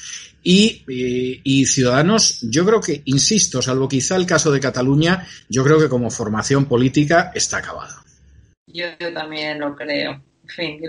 [0.43, 5.65] Y, eh, y, Ciudadanos, yo creo que, insisto, salvo quizá el caso de Cataluña, yo
[5.65, 7.95] creo que como formación política está acabado.
[8.67, 10.13] Yo, yo también lo creo.
[10.13, 10.81] En fin,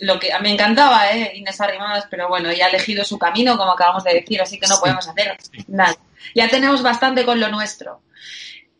[0.00, 1.32] lo que me encantaba, ¿eh?
[1.34, 4.66] Inés Arrimadas, pero bueno, ella ha elegido su camino, como acabamos de decir, así que
[4.66, 5.36] no podemos hacer
[5.68, 5.96] nada.
[6.34, 8.00] Ya tenemos bastante con lo nuestro.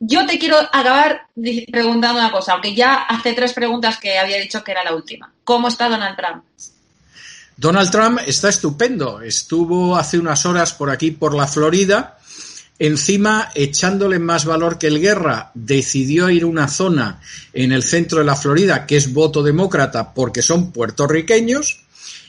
[0.00, 1.26] Yo te quiero acabar
[1.72, 5.32] preguntando una cosa, aunque ya hace tres preguntas que había dicho que era la última.
[5.42, 6.44] ¿Cómo está Donald Trump?
[7.56, 9.20] Donald Trump está estupendo.
[9.20, 12.17] Estuvo hace unas horas por aquí, por la Florida,
[12.78, 17.20] Encima, echándole más valor que el Guerra, decidió ir a una zona
[17.52, 21.80] en el centro de la Florida que es voto demócrata porque son puertorriqueños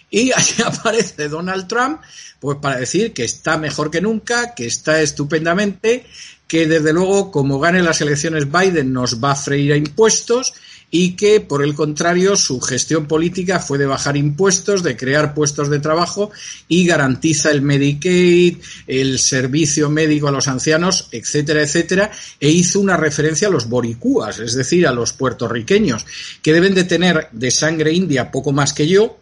[0.10, 2.02] y allí aparece Donald Trump
[2.40, 6.06] pues para decir que está mejor que nunca, que está estupendamente,
[6.48, 10.54] que desde luego como gane las elecciones Biden nos va a freír a impuestos
[10.92, 15.70] y que, por el contrario, su gestión política fue de bajar impuestos, de crear puestos
[15.70, 16.32] de trabajo
[16.68, 22.98] y garantiza el Medicaid, el servicio médico a los ancianos, etcétera, etcétera, e hizo una
[22.98, 26.06] referencia a los boricúas, es decir, a los puertorriqueños,
[26.42, 29.18] que deben de tener de sangre india poco más que yo,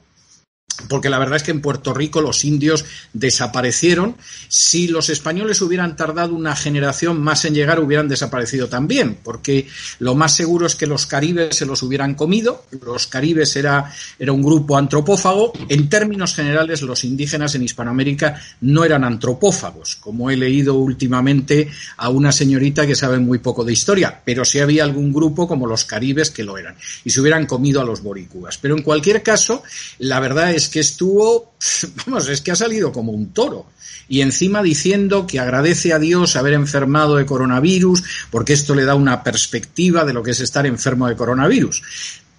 [0.89, 4.15] porque la verdad es que en Puerto Rico los indios desaparecieron.
[4.47, 9.67] Si los españoles hubieran tardado una generación más en llegar, hubieran desaparecido también, porque
[9.99, 12.65] lo más seguro es que los caribes se los hubieran comido.
[12.85, 15.53] Los caribes era, era un grupo antropófago.
[15.69, 22.09] En términos generales, los indígenas en Hispanoamérica no eran antropófagos, como he leído últimamente a
[22.09, 25.85] una señorita que sabe muy poco de historia, pero sí había algún grupo como los
[25.85, 28.57] caribes que lo eran, y se hubieran comido a los boricúas.
[28.57, 29.63] Pero en cualquier caso,
[29.99, 31.53] la verdad es que estuvo,
[32.05, 33.67] vamos, es que ha salido como un toro.
[34.09, 38.95] Y encima diciendo que agradece a Dios haber enfermado de coronavirus, porque esto le da
[38.95, 41.83] una perspectiva de lo que es estar enfermo de coronavirus.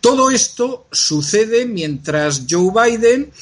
[0.00, 3.32] Todo esto sucede mientras Joe Biden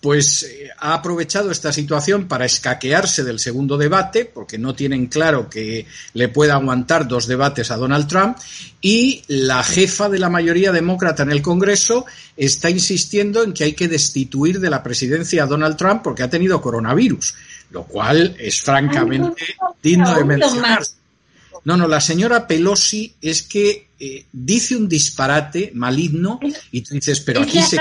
[0.00, 5.48] pues eh, ha aprovechado esta situación para escaquearse del segundo debate, porque no tienen claro
[5.48, 8.36] que le pueda aguantar dos debates a Donald Trump,
[8.80, 13.72] y la jefa de la mayoría demócrata en el Congreso está insistiendo en que hay
[13.72, 17.34] que destituir de la presidencia a Donald Trump porque ha tenido coronavirus,
[17.70, 20.82] lo cual es francamente digno de mencionar.
[21.64, 26.38] No, no, la señora Pelosi es que eh, dice un disparate maligno
[26.70, 27.76] y tú dices, pero aquí se...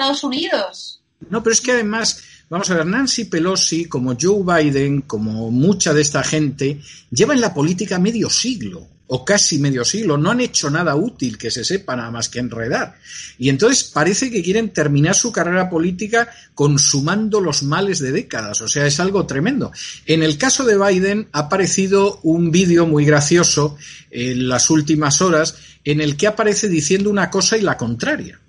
[0.00, 1.02] Estados Unidos.
[1.28, 5.92] No, pero es que además, vamos a ver, Nancy Pelosi, como Joe Biden, como mucha
[5.92, 6.80] de esta gente,
[7.10, 11.36] lleva en la política medio siglo o casi medio siglo, no han hecho nada útil
[11.36, 12.96] que se sepa nada más que enredar.
[13.38, 18.68] Y entonces parece que quieren terminar su carrera política consumando los males de décadas, o
[18.68, 19.72] sea, es algo tremendo.
[20.06, 23.76] En el caso de Biden ha aparecido un vídeo muy gracioso
[24.10, 28.39] en las últimas horas en el que aparece diciendo una cosa y la contraria.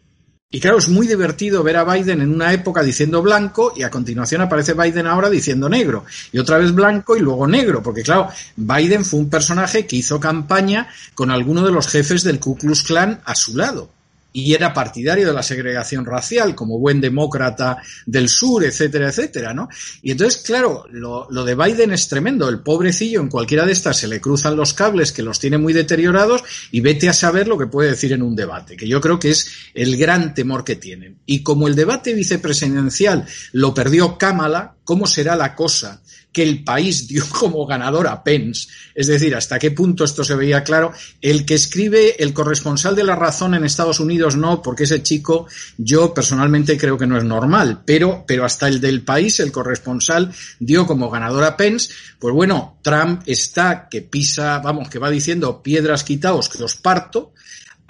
[0.54, 3.90] Y claro, es muy divertido ver a Biden en una época diciendo blanco y a
[3.90, 6.04] continuación aparece Biden ahora diciendo negro.
[6.34, 7.82] Y otra vez blanco y luego negro.
[7.82, 8.28] Porque claro,
[8.58, 12.84] Biden fue un personaje que hizo campaña con alguno de los jefes del Ku Klux
[12.84, 14.01] Klan a su lado
[14.34, 19.68] y era partidario de la segregación racial como buen demócrata del sur, etcétera, etcétera, ¿no?
[20.02, 22.48] Y entonces, claro, lo, lo, de Biden es tremendo.
[22.48, 25.74] El pobrecillo en cualquiera de estas se le cruzan los cables que los tiene muy
[25.74, 29.20] deteriorados y vete a saber lo que puede decir en un debate, que yo creo
[29.20, 31.20] que es el gran temor que tienen.
[31.26, 36.02] Y como el debate vicepresidencial lo perdió Kamala, ¿cómo será la cosa
[36.32, 40.36] que el país dio como ganador a Pence, es decir, hasta qué punto esto se
[40.36, 40.94] veía claro.
[41.22, 45.48] El que escribe el corresponsal de la razón en Estados Unidos no, porque ese chico
[45.78, 50.34] yo personalmente creo que no es normal, pero, pero hasta el del país, el corresponsal
[50.60, 55.62] dio como ganador a Pence, pues bueno, Trump está que pisa, vamos, que va diciendo
[55.62, 57.34] piedras quitaos que os parto,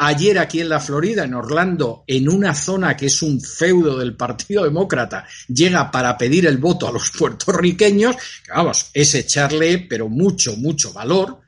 [0.04, 4.16] Ayer aquí en la Florida, en Orlando, en una zona que es un feudo del
[4.16, 10.10] Partido Demócrata, llega para pedir el voto a los puertorriqueños, que vamos, es echarle, pero
[10.10, 11.41] mucho, mucho valor.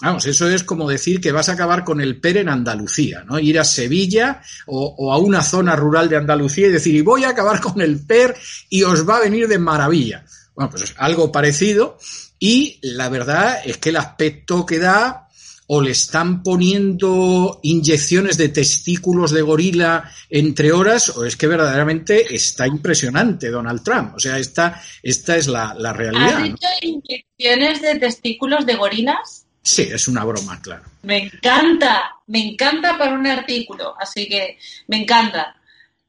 [0.00, 3.38] Vamos, eso es como decir que vas a acabar con el PER en Andalucía, ¿no?
[3.38, 7.24] Ir a Sevilla o, o, a una zona rural de Andalucía y decir, y voy
[7.24, 8.34] a acabar con el PER
[8.70, 10.24] y os va a venir de maravilla.
[10.54, 11.98] Bueno, pues es algo parecido
[12.38, 15.27] y la verdad es que el aspecto que da
[15.68, 22.34] o le están poniendo inyecciones de testículos de gorila entre horas, o es que verdaderamente
[22.34, 24.14] está impresionante Donald Trump.
[24.14, 26.38] O sea, esta, esta es la, la realidad.
[26.38, 29.46] ¿Has dicho inyecciones de testículos de gorilas?
[29.62, 30.84] Sí, es una broma, claro.
[31.02, 35.54] Me encanta, me encanta para un artículo, así que me encanta,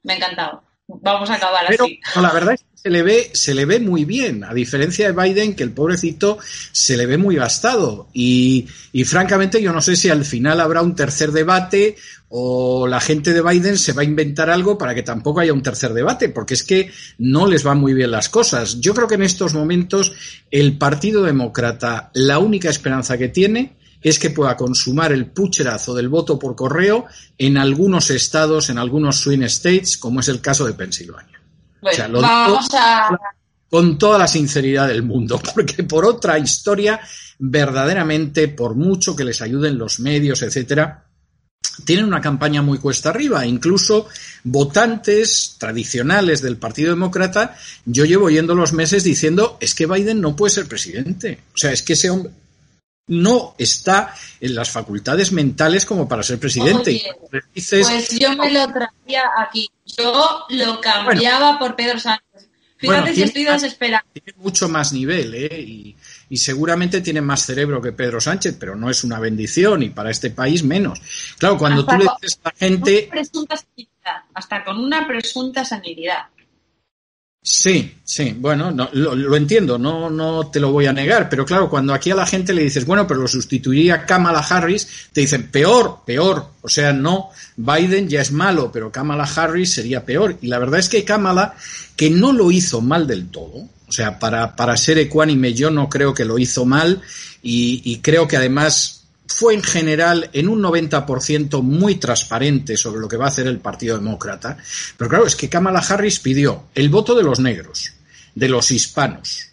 [0.03, 0.63] me ha encantado.
[1.01, 1.99] Vamos a acabar Pero, así.
[2.15, 5.11] No, la verdad es que se le ve, se le ve muy bien, a diferencia
[5.11, 6.39] de Biden, que el pobrecito
[6.71, 8.07] se le ve muy gastado.
[8.11, 11.95] Y, y francamente, yo no sé si al final habrá un tercer debate
[12.29, 15.61] o la gente de Biden se va a inventar algo para que tampoco haya un
[15.61, 18.79] tercer debate, porque es que no les van muy bien las cosas.
[18.79, 20.13] Yo creo que en estos momentos
[20.49, 26.09] el Partido Demócrata, la única esperanza que tiene es que pueda consumar el pucherazo del
[26.09, 27.05] voto por correo
[27.37, 31.41] en algunos estados, en algunos swing states, como es el caso de Pensilvania.
[31.81, 33.19] Bueno, o sea, lo vamos digo a...
[33.69, 36.99] con toda la sinceridad del mundo, porque por otra historia,
[37.37, 41.05] verdaderamente, por mucho que les ayuden los medios, etcétera,
[41.85, 43.45] tienen una campaña muy cuesta arriba.
[43.45, 44.07] Incluso
[44.43, 50.35] votantes tradicionales del Partido Demócrata, yo llevo yendo los meses diciendo es que Biden no
[50.35, 51.39] puede ser presidente.
[51.53, 52.31] O sea, es que ese hombre
[53.09, 57.01] no está en las facultades mentales como para ser presidente.
[57.31, 59.69] Oye, dices, pues yo me lo traía aquí.
[59.85, 62.49] Yo lo cambiaba bueno, por Pedro Sánchez.
[62.77, 64.05] Fíjate bueno, si estoy desesperado.
[64.13, 65.59] Tiene mucho más nivel, ¿eh?
[65.59, 65.97] Y,
[66.29, 70.11] y, seguramente tiene más cerebro que Pedro Sánchez, pero no es una bendición y para
[70.11, 71.01] este país menos.
[71.37, 73.09] Claro, cuando hasta tú le dices a la gente.
[74.33, 76.27] Hasta con una presunta sanidad.
[77.41, 81.69] Sí, sí, bueno, no, lo, entiendo, no, no te lo voy a negar, pero claro,
[81.69, 85.49] cuando aquí a la gente le dices, bueno, pero lo sustituiría Kamala Harris, te dicen,
[85.49, 90.37] peor, peor, o sea, no, Biden ya es malo, pero Kamala Harris sería peor.
[90.41, 91.55] Y la verdad es que Kamala,
[91.95, 95.87] que no lo hizo mal del todo, o sea, para, para ser ecuánime yo no
[95.87, 97.01] creo que lo hizo mal
[97.41, 98.98] y creo que además
[99.29, 103.59] fue en general en un 90% muy transparente sobre lo que va a hacer el
[103.59, 104.57] Partido Demócrata.
[104.97, 107.93] Pero claro, es que Kamala Harris pidió el voto de los negros,
[108.33, 109.49] de los hispanos,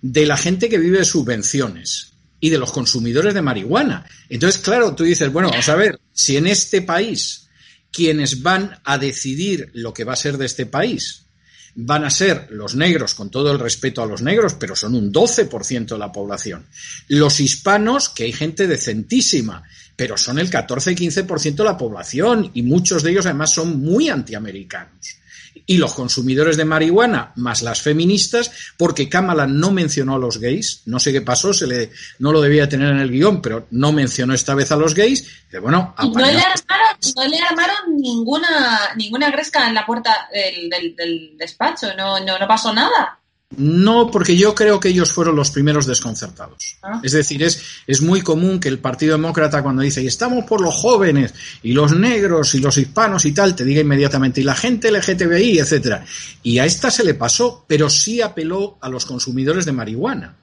[0.00, 4.06] de la gente que vive de subvenciones y de los consumidores de marihuana.
[4.28, 7.48] Entonces, claro, tú dices, bueno, vamos a ver, si en este país
[7.92, 11.26] quienes van a decidir lo que va a ser de este país
[11.74, 15.12] van a ser los negros, con todo el respeto a los negros, pero son un
[15.12, 16.66] 12% de la población.
[17.08, 19.62] Los hispanos, que hay gente decentísima,
[19.96, 25.19] pero son el 14-15% de la población y muchos de ellos además son muy antiamericanos.
[25.66, 30.82] Y los consumidores de marihuana más las feministas, porque Kamala no mencionó a los gays,
[30.86, 33.92] no sé qué pasó, se le, no lo debía tener en el guion, pero no
[33.92, 35.28] mencionó esta vez a los gays.
[35.60, 41.36] bueno, no le, armaron, no le armaron ninguna, ninguna gresca en la puerta del, del,
[41.36, 43.19] despacho, no, no, no pasó nada.
[43.56, 46.76] No, porque yo creo que ellos fueron los primeros desconcertados.
[46.82, 47.00] Ah.
[47.02, 50.60] Es decir, es, es muy común que el Partido Demócrata cuando dice, y estamos por
[50.60, 51.34] los jóvenes,
[51.64, 55.58] y los negros, y los hispanos y tal, te diga inmediatamente, y la gente LGTBI,
[55.58, 56.04] etcétera.
[56.44, 60.36] Y a esta se le pasó, pero sí apeló a los consumidores de marihuana.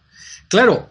[0.50, 0.90] Claro,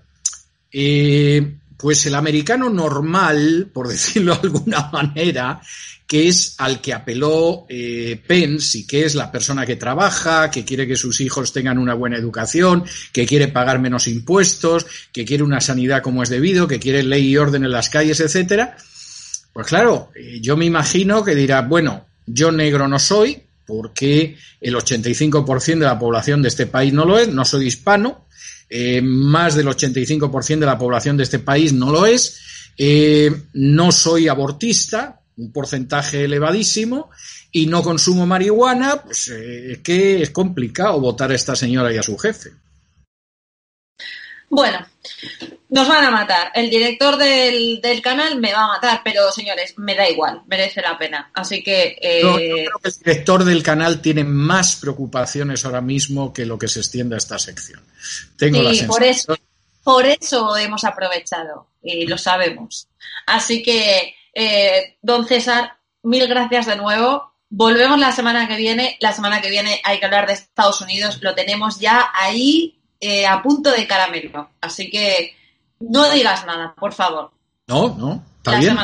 [0.73, 5.61] eh, pues el americano normal, por decirlo de alguna manera,
[6.07, 10.65] que es al que apeló eh, Pence y que es la persona que trabaja, que
[10.65, 15.43] quiere que sus hijos tengan una buena educación, que quiere pagar menos impuestos, que quiere
[15.43, 18.77] una sanidad como es debido, que quiere ley y orden en las calles, etcétera.
[19.53, 24.75] Pues claro, eh, yo me imagino que dirá, bueno, yo negro no soy, porque el
[24.77, 28.27] 85% de la población de este país no lo es, no soy hispano,
[28.69, 32.41] eh, más del 85% de la población de este país no lo es,
[33.55, 37.11] no soy abortista, un porcentaje elevadísimo
[37.53, 42.03] y no consumo marihuana, pues eh, que es complicado votar a esta señora y a
[42.03, 42.51] su jefe.
[44.49, 44.87] Bueno,
[45.69, 46.53] nos van a matar.
[46.55, 50.97] El director del, canal me va a matar, pero señores, me da igual, merece la
[50.97, 51.31] pena.
[51.35, 51.97] Así que.
[52.01, 52.21] Eh...
[52.23, 56.69] yo creo que el director del canal tiene más preocupaciones ahora mismo que lo que
[56.69, 57.81] se extiende a esta sección.
[58.37, 58.89] Tengo la sensación.
[58.89, 59.37] Por eso,
[59.83, 62.89] por eso hemos aprovechado y lo sabemos.
[63.27, 67.33] Así que eh, don César, mil gracias de nuevo.
[67.49, 68.97] Volvemos la semana que viene.
[69.01, 71.19] La semana que viene hay que hablar de Estados Unidos.
[71.23, 74.51] Lo tenemos ya ahí eh, a punto de caramelo.
[74.61, 75.35] Así que
[75.81, 77.31] no digas nada, por favor.
[77.67, 78.77] No, no, está bien.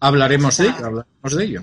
[0.00, 1.62] Hablaremos de hablaremos de ello.